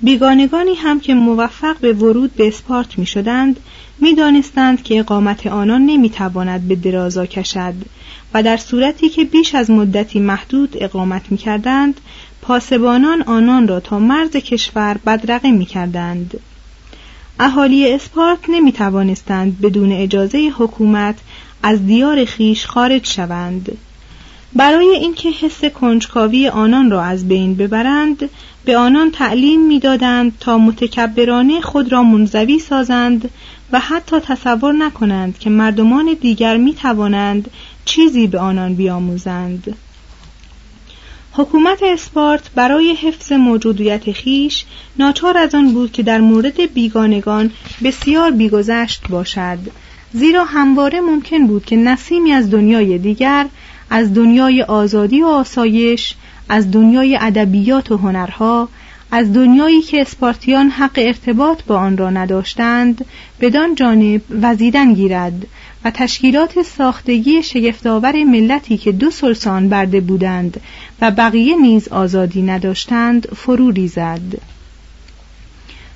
بیگانگانی 0.00 0.74
هم 0.74 1.00
که 1.00 1.14
موفق 1.14 1.76
به 1.80 1.92
ورود 1.92 2.34
به 2.34 2.48
اسپارت 2.48 2.98
می 2.98 3.06
شدند 3.06 3.60
می 3.98 4.14
دانستند 4.14 4.82
که 4.82 4.98
اقامت 4.98 5.46
آنان 5.46 5.86
نمی 5.86 6.10
تواند 6.10 6.68
به 6.68 6.74
درازا 6.74 7.26
کشد 7.26 7.74
و 8.34 8.42
در 8.42 8.56
صورتی 8.56 9.08
که 9.08 9.24
بیش 9.24 9.54
از 9.54 9.70
مدتی 9.70 10.20
محدود 10.20 10.76
اقامت 10.80 11.22
می 11.30 11.36
کردند 11.36 12.00
پاسبانان 12.42 13.22
آنان 13.22 13.68
را 13.68 13.80
تا 13.80 13.98
مرز 13.98 14.30
کشور 14.30 14.96
بدرقه 15.06 15.50
می 15.50 15.66
کردند. 15.66 16.40
اهالی 17.40 17.92
اسپارت 17.92 18.38
نمی 18.48 18.72
توانستند 18.72 19.60
بدون 19.60 19.92
اجازه 19.92 20.52
حکومت 20.58 21.18
از 21.62 21.86
دیار 21.86 22.24
خیش 22.24 22.66
خارج 22.66 23.06
شوند. 23.06 23.78
برای 24.52 24.86
اینکه 24.86 25.30
حس 25.30 25.64
کنجکاوی 25.64 26.48
آنان 26.48 26.90
را 26.90 27.02
از 27.02 27.28
بین 27.28 27.54
ببرند 27.54 28.30
به 28.64 28.76
آنان 28.76 29.10
تعلیم 29.10 29.66
می‌دادند 29.66 30.32
تا 30.40 30.58
متکبرانه 30.58 31.60
خود 31.60 31.92
را 31.92 32.02
منزوی 32.02 32.58
سازند 32.58 33.30
و 33.72 33.80
حتی 33.80 34.20
تصور 34.20 34.72
نکنند 34.72 35.38
که 35.38 35.50
مردمان 35.50 36.16
دیگر 36.20 36.56
می 36.56 36.74
توانند 36.74 37.50
چیزی 37.84 38.26
به 38.26 38.38
آنان 38.38 38.74
بیاموزند 38.74 39.76
حکومت 41.40 41.82
اسپارت 41.82 42.50
برای 42.54 42.94
حفظ 42.94 43.32
موجودیت 43.32 44.12
خیش 44.12 44.64
ناچار 44.98 45.38
از 45.38 45.54
آن 45.54 45.72
بود 45.72 45.92
که 45.92 46.02
در 46.02 46.20
مورد 46.20 46.72
بیگانگان 46.74 47.50
بسیار 47.84 48.30
بیگذشت 48.30 49.08
باشد. 49.08 49.58
زیرا 50.12 50.44
همواره 50.44 51.00
ممکن 51.00 51.46
بود 51.46 51.64
که 51.64 51.76
نسیمی 51.76 52.32
از 52.32 52.50
دنیای 52.50 52.98
دیگر 52.98 53.46
از 53.90 54.14
دنیای 54.14 54.62
آزادی 54.62 55.22
و 55.22 55.26
آسایش 55.26 56.14
از 56.48 56.70
دنیای 56.70 57.18
ادبیات 57.20 57.92
و 57.92 57.96
هنرها 57.96 58.68
از 59.10 59.32
دنیایی 59.32 59.82
که 59.82 60.00
اسپارتیان 60.00 60.70
حق 60.70 60.94
ارتباط 60.96 61.62
با 61.66 61.78
آن 61.78 61.96
را 61.96 62.10
نداشتند 62.10 63.04
بدان 63.40 63.74
جانب 63.74 64.20
وزیدن 64.30 64.94
گیرد. 64.94 65.46
و 65.84 65.90
تشکیلات 65.90 66.62
ساختگی 66.62 67.42
شگفتآور 67.42 68.24
ملتی 68.24 68.78
که 68.78 68.92
دو 68.92 69.10
سلسان 69.10 69.68
برده 69.68 70.00
بودند 70.00 70.60
و 71.00 71.10
بقیه 71.10 71.56
نیز 71.56 71.88
آزادی 71.88 72.42
نداشتند 72.42 73.28
فرو 73.36 73.70
ریزد. 73.70 74.40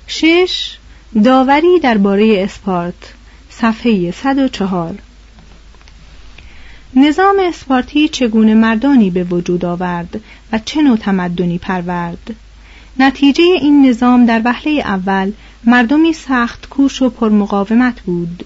شش 0.07 0.77
داوری 1.23 1.79
درباره 1.79 2.43
اسپارت 2.43 3.13
صفحه 3.49 4.11
104 4.11 4.95
نظام 6.95 7.35
اسپارتی 7.39 8.07
چگونه 8.07 8.53
مردانی 8.53 9.09
به 9.09 9.23
وجود 9.23 9.65
آورد 9.65 10.21
و 10.51 10.59
چه 10.65 10.81
نوع 10.81 10.97
تمدنی 10.97 11.57
پرورد؟ 11.57 12.35
نتیجه 12.99 13.43
این 13.43 13.89
نظام 13.89 14.25
در 14.25 14.41
وهله 14.45 14.71
اول 14.71 15.31
مردمی 15.63 16.13
سخت 16.13 16.69
کوش 16.69 17.01
و 17.01 17.09
پرمقاومت 17.09 18.01
بود. 18.01 18.45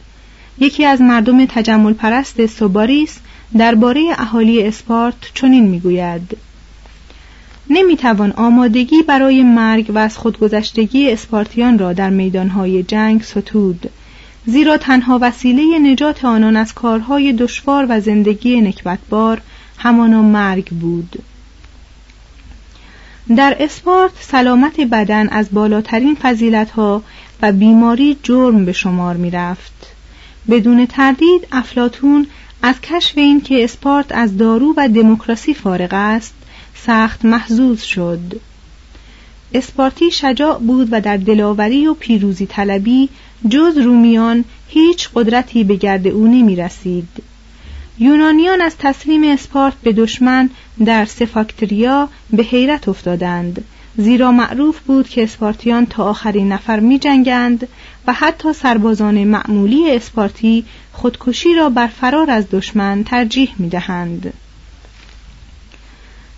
یکی 0.59 0.85
از 0.85 1.01
مردم 1.01 1.45
تجمل 1.45 1.93
پرست 1.93 2.45
سوباریس 2.45 3.19
درباره 3.57 4.01
اهالی 4.17 4.63
اسپارت 4.63 5.15
چنین 5.33 5.67
می‌گوید 5.67 6.37
نمی‌توان 7.69 8.31
آمادگی 8.31 9.03
برای 9.07 9.43
مرگ 9.43 9.91
و 9.95 9.97
از 9.97 10.17
خودگذشتگی 10.17 11.11
اسپارتیان 11.11 11.79
را 11.79 11.93
در 11.93 12.09
میدانهای 12.09 12.83
جنگ 12.83 13.21
ستود 13.21 13.89
زیرا 14.45 14.77
تنها 14.77 15.19
وسیله 15.21 15.79
نجات 15.79 16.25
آنان 16.25 16.55
از 16.55 16.73
کارهای 16.73 17.33
دشوار 17.33 17.85
و 17.89 17.99
زندگی 17.99 18.61
نکبتبار 18.61 19.41
همانا 19.77 20.21
مرگ 20.21 20.69
بود 20.69 21.23
در 23.35 23.55
اسپارت 23.59 24.11
سلامت 24.19 24.79
بدن 24.81 25.29
از 25.29 25.47
بالاترین 25.51 26.15
فضیلتها 26.15 27.03
و 27.41 27.51
بیماری 27.51 28.17
جرم 28.23 28.65
به 28.65 28.71
شمار 28.71 29.17
می 29.17 29.31
رفت. 29.31 29.98
بدون 30.49 30.85
تردید 30.85 31.47
افلاتون 31.51 32.27
از 32.61 32.81
کشف 32.81 33.17
این 33.17 33.41
که 33.41 33.63
اسپارت 33.63 34.05
از 34.09 34.37
دارو 34.37 34.73
و 34.77 34.87
دموکراسی 34.87 35.53
فارغ 35.53 35.89
است 35.91 36.33
سخت 36.75 37.25
محزوز 37.25 37.81
شد 37.81 38.41
اسپارتی 39.53 40.11
شجاع 40.11 40.59
بود 40.59 40.87
و 40.91 41.01
در 41.01 41.17
دلاوری 41.17 41.87
و 41.87 41.93
پیروزی 41.93 42.45
طلبی 42.45 43.09
جز 43.49 43.77
رومیان 43.77 44.45
هیچ 44.67 45.09
قدرتی 45.15 45.63
به 45.63 45.75
گرد 45.75 46.07
او 46.07 46.27
نمی 46.27 46.55
رسید. 46.55 47.07
یونانیان 47.99 48.61
از 48.61 48.75
تسلیم 48.79 49.23
اسپارت 49.23 49.73
به 49.83 49.93
دشمن 49.93 50.49
در 50.85 51.05
سفاکتریا 51.05 52.09
به 52.29 52.43
حیرت 52.43 52.89
افتادند 52.89 53.63
زیرا 53.97 54.31
معروف 54.31 54.79
بود 54.79 55.09
که 55.09 55.23
اسپارتیان 55.23 55.85
تا 55.85 56.03
آخرین 56.03 56.51
نفر 56.51 56.79
می 56.79 56.99
جنگند 56.99 57.67
و 58.09 58.13
حتی 58.13 58.53
سربازان 58.53 59.23
معمولی 59.23 59.91
اسپارتی 59.91 60.65
خودکشی 60.93 61.53
را 61.53 61.69
بر 61.69 61.87
فرار 61.87 62.31
از 62.31 62.45
دشمن 62.51 63.03
ترجیح 63.03 63.53
می 63.57 63.69
دهند. 63.69 64.33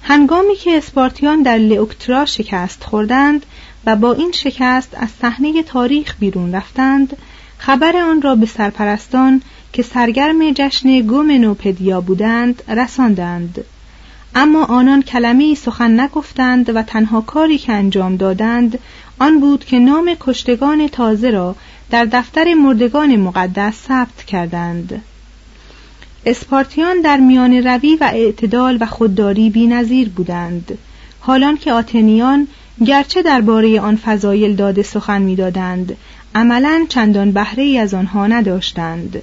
هنگامی 0.03 0.55
که 0.55 0.77
اسپارتیان 0.77 1.41
در 1.41 1.57
لئوکترا 1.57 2.25
شکست 2.25 2.84
خوردند 2.84 3.45
و 3.86 3.95
با 3.95 4.13
این 4.13 4.31
شکست 4.31 4.89
از 4.97 5.10
صحنه 5.21 5.63
تاریخ 5.63 6.15
بیرون 6.19 6.55
رفتند 6.55 7.17
خبر 7.57 7.95
آن 7.95 8.21
را 8.21 8.36
به 8.36 8.45
سرپرستان 8.45 9.41
که 9.73 9.84
سرگرم 9.84 10.53
جشن 10.53 11.01
گومنوپدیا 11.01 12.01
بودند 12.01 12.63
رساندند 12.67 13.65
اما 14.36 14.65
آنان 14.65 15.02
کلمه 15.02 15.56
سخن 15.56 16.00
نگفتند 16.00 16.76
و 16.76 16.82
تنها 16.82 17.22
کاری 17.22 17.58
که 17.58 17.74
انجام 17.74 18.15
دادند 18.15 18.80
آن 19.20 19.39
بود 19.39 19.65
که 19.65 19.80
نام 19.80 20.15
کشتگان 20.20 20.88
تازه 20.88 21.30
را 21.30 21.56
در 21.89 22.06
دفتر 22.06 22.54
مردگان 22.54 23.15
مقدس 23.15 23.74
ثبت 23.88 24.24
کردند. 24.24 25.02
اسپارتیان 26.26 27.02
در 27.02 27.17
میان 27.17 27.54
روی 27.54 27.96
و 27.96 28.04
اعتدال 28.13 28.78
و 28.82 28.86
خودداری 28.86 29.50
بینظیر 29.50 30.10
بودند 30.10 30.78
حالان 31.20 31.58
که 31.58 31.72
آتنیان 31.72 32.48
گرچه 32.86 33.22
درباره 33.22 33.80
آن 33.80 33.96
فضایل 33.96 34.56
داده 34.56 34.84
سخن 34.84 35.22
می‌دادند 35.22 35.98
عملا 36.36 36.86
چندان 36.89 37.32
بهره 37.32 37.80
از 37.80 37.94
آنها 37.94 38.28
نداشتند. 38.28 39.22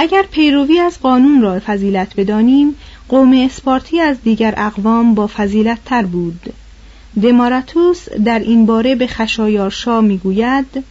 اگر 0.00 0.22
پیروی 0.30 0.78
از 0.78 1.00
قانون 1.00 1.42
را 1.42 1.60
فضیلت 1.66 2.12
بدانیم 2.16 2.76
قوم 3.08 3.32
اسپارتی 3.32 4.00
از 4.00 4.16
دیگر 4.22 4.54
اقوام 4.56 5.14
با 5.14 5.26
فضیلت 5.26 5.78
تر 5.84 6.02
بود. 6.02 6.52
دماراتوس 7.22 8.08
در 8.24 8.38
این 8.38 8.66
باره 8.66 8.94
به 8.94 9.06
خشایارشا 9.06 10.00
می‌گوید 10.00 10.84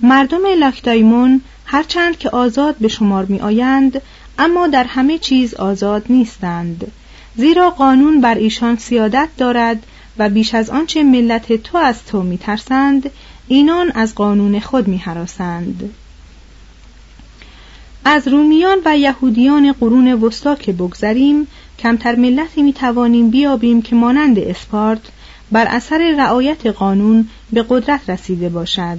مردم 0.00 0.46
لاکتایمون 0.58 1.40
هرچند 1.66 2.18
که 2.18 2.30
آزاد 2.30 2.76
به 2.76 2.88
شمار 2.88 3.24
می 3.24 3.40
آیند 3.40 4.02
اما 4.38 4.66
در 4.66 4.84
همه 4.84 5.18
چیز 5.18 5.54
آزاد 5.54 6.04
نیستند. 6.08 6.92
زیرا 7.36 7.70
قانون 7.70 8.20
بر 8.20 8.34
ایشان 8.34 8.76
سیادت 8.76 9.28
دارد 9.38 9.86
و 10.18 10.28
بیش 10.28 10.54
از 10.54 10.70
آنچه 10.70 11.02
ملت 11.02 11.52
تو 11.52 11.78
از 11.78 12.04
تو 12.04 12.22
میترسند 12.22 13.10
اینان 13.48 13.90
از 13.94 14.14
قانون 14.14 14.60
خود 14.60 14.88
میهراسند. 14.88 15.90
از 18.04 18.28
رومیان 18.28 18.78
و 18.84 18.98
یهودیان 18.98 19.72
قرون 19.72 20.12
وسطا 20.12 20.54
که 20.54 20.72
بگذریم 20.72 21.46
کمتر 21.78 22.14
ملتی 22.14 22.62
می‌توانیم 22.62 23.30
بیابیم 23.30 23.82
که 23.82 23.96
مانند 23.96 24.38
اسپارت 24.38 25.00
بر 25.52 25.66
اثر 25.66 26.14
رعایت 26.18 26.66
قانون 26.66 27.28
به 27.52 27.64
قدرت 27.68 28.10
رسیده 28.10 28.48
باشد. 28.48 28.98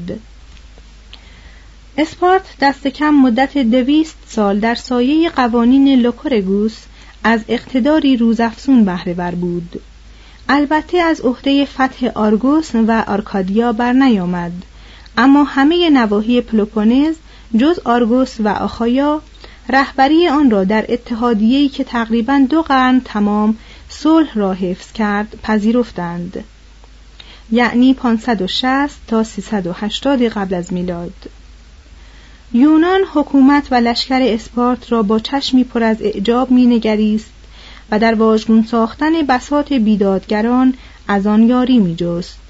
اسپارت 1.98 2.46
دست 2.62 2.88
کم 2.88 3.10
مدت 3.10 3.58
دویست 3.58 4.18
سال 4.28 4.60
در 4.60 4.76
سایه 4.76 5.30
قوانین 5.30 6.02
لوکورگوس 6.02 6.78
از 7.24 7.42
اقتداری 7.48 8.18
روزافزون 8.18 8.86
بهره 8.86 9.14
ور 9.14 9.36
بود. 9.36 9.82
البته 10.50 10.98
از 10.98 11.22
عهده 11.22 11.66
فتح 11.66 12.08
آرگوس 12.16 12.76
و 12.76 13.04
آرکادیا 13.08 13.74
بر 13.74 13.94
نیامد 13.94 14.52
اما 15.18 15.44
همه 15.44 15.90
نواحی 15.90 16.42
پلوپونز 16.42 17.16
جز 17.58 17.80
آرگوس 17.86 18.36
و 18.40 18.48
آخایا 18.48 19.22
رهبری 19.70 20.28
آن 20.28 20.52
را 20.52 20.64
در 20.64 20.86
اتحادیه‌ای 20.90 21.70
که 21.70 21.84
تقریبا 21.84 22.46
دو 22.50 22.62
قرن 22.62 23.02
تمام 23.06 23.58
صلح 23.90 24.34
را 24.34 24.54
حفظ 24.54 24.92
کرد 24.92 25.40
پذیرفتند. 25.44 26.44
یعنی 27.52 27.94
560 27.94 28.90
تا 29.08 29.24
380 29.24 30.22
قبل 30.22 30.56
از 30.56 30.74
میلاد. 30.74 31.14
یونان 32.54 33.02
حکومت 33.14 33.68
و 33.72 33.76
لشکر 33.76 34.20
اسپارت 34.22 34.92
را 34.92 35.04
با 35.04 35.20
چشمی 35.20 35.64
پر 35.64 35.84
از 35.84 35.98
اعجاب 36.02 36.52
مینگریست 36.52 37.32
و 37.92 38.00
در 38.00 38.14
واژگون 38.14 38.64
ساختن 38.64 39.22
بساط 39.22 39.74
بیدادگران 39.74 40.74
از 41.08 41.28
آن 41.28 41.44
یاری 41.44 41.80
میجست. 41.80 42.41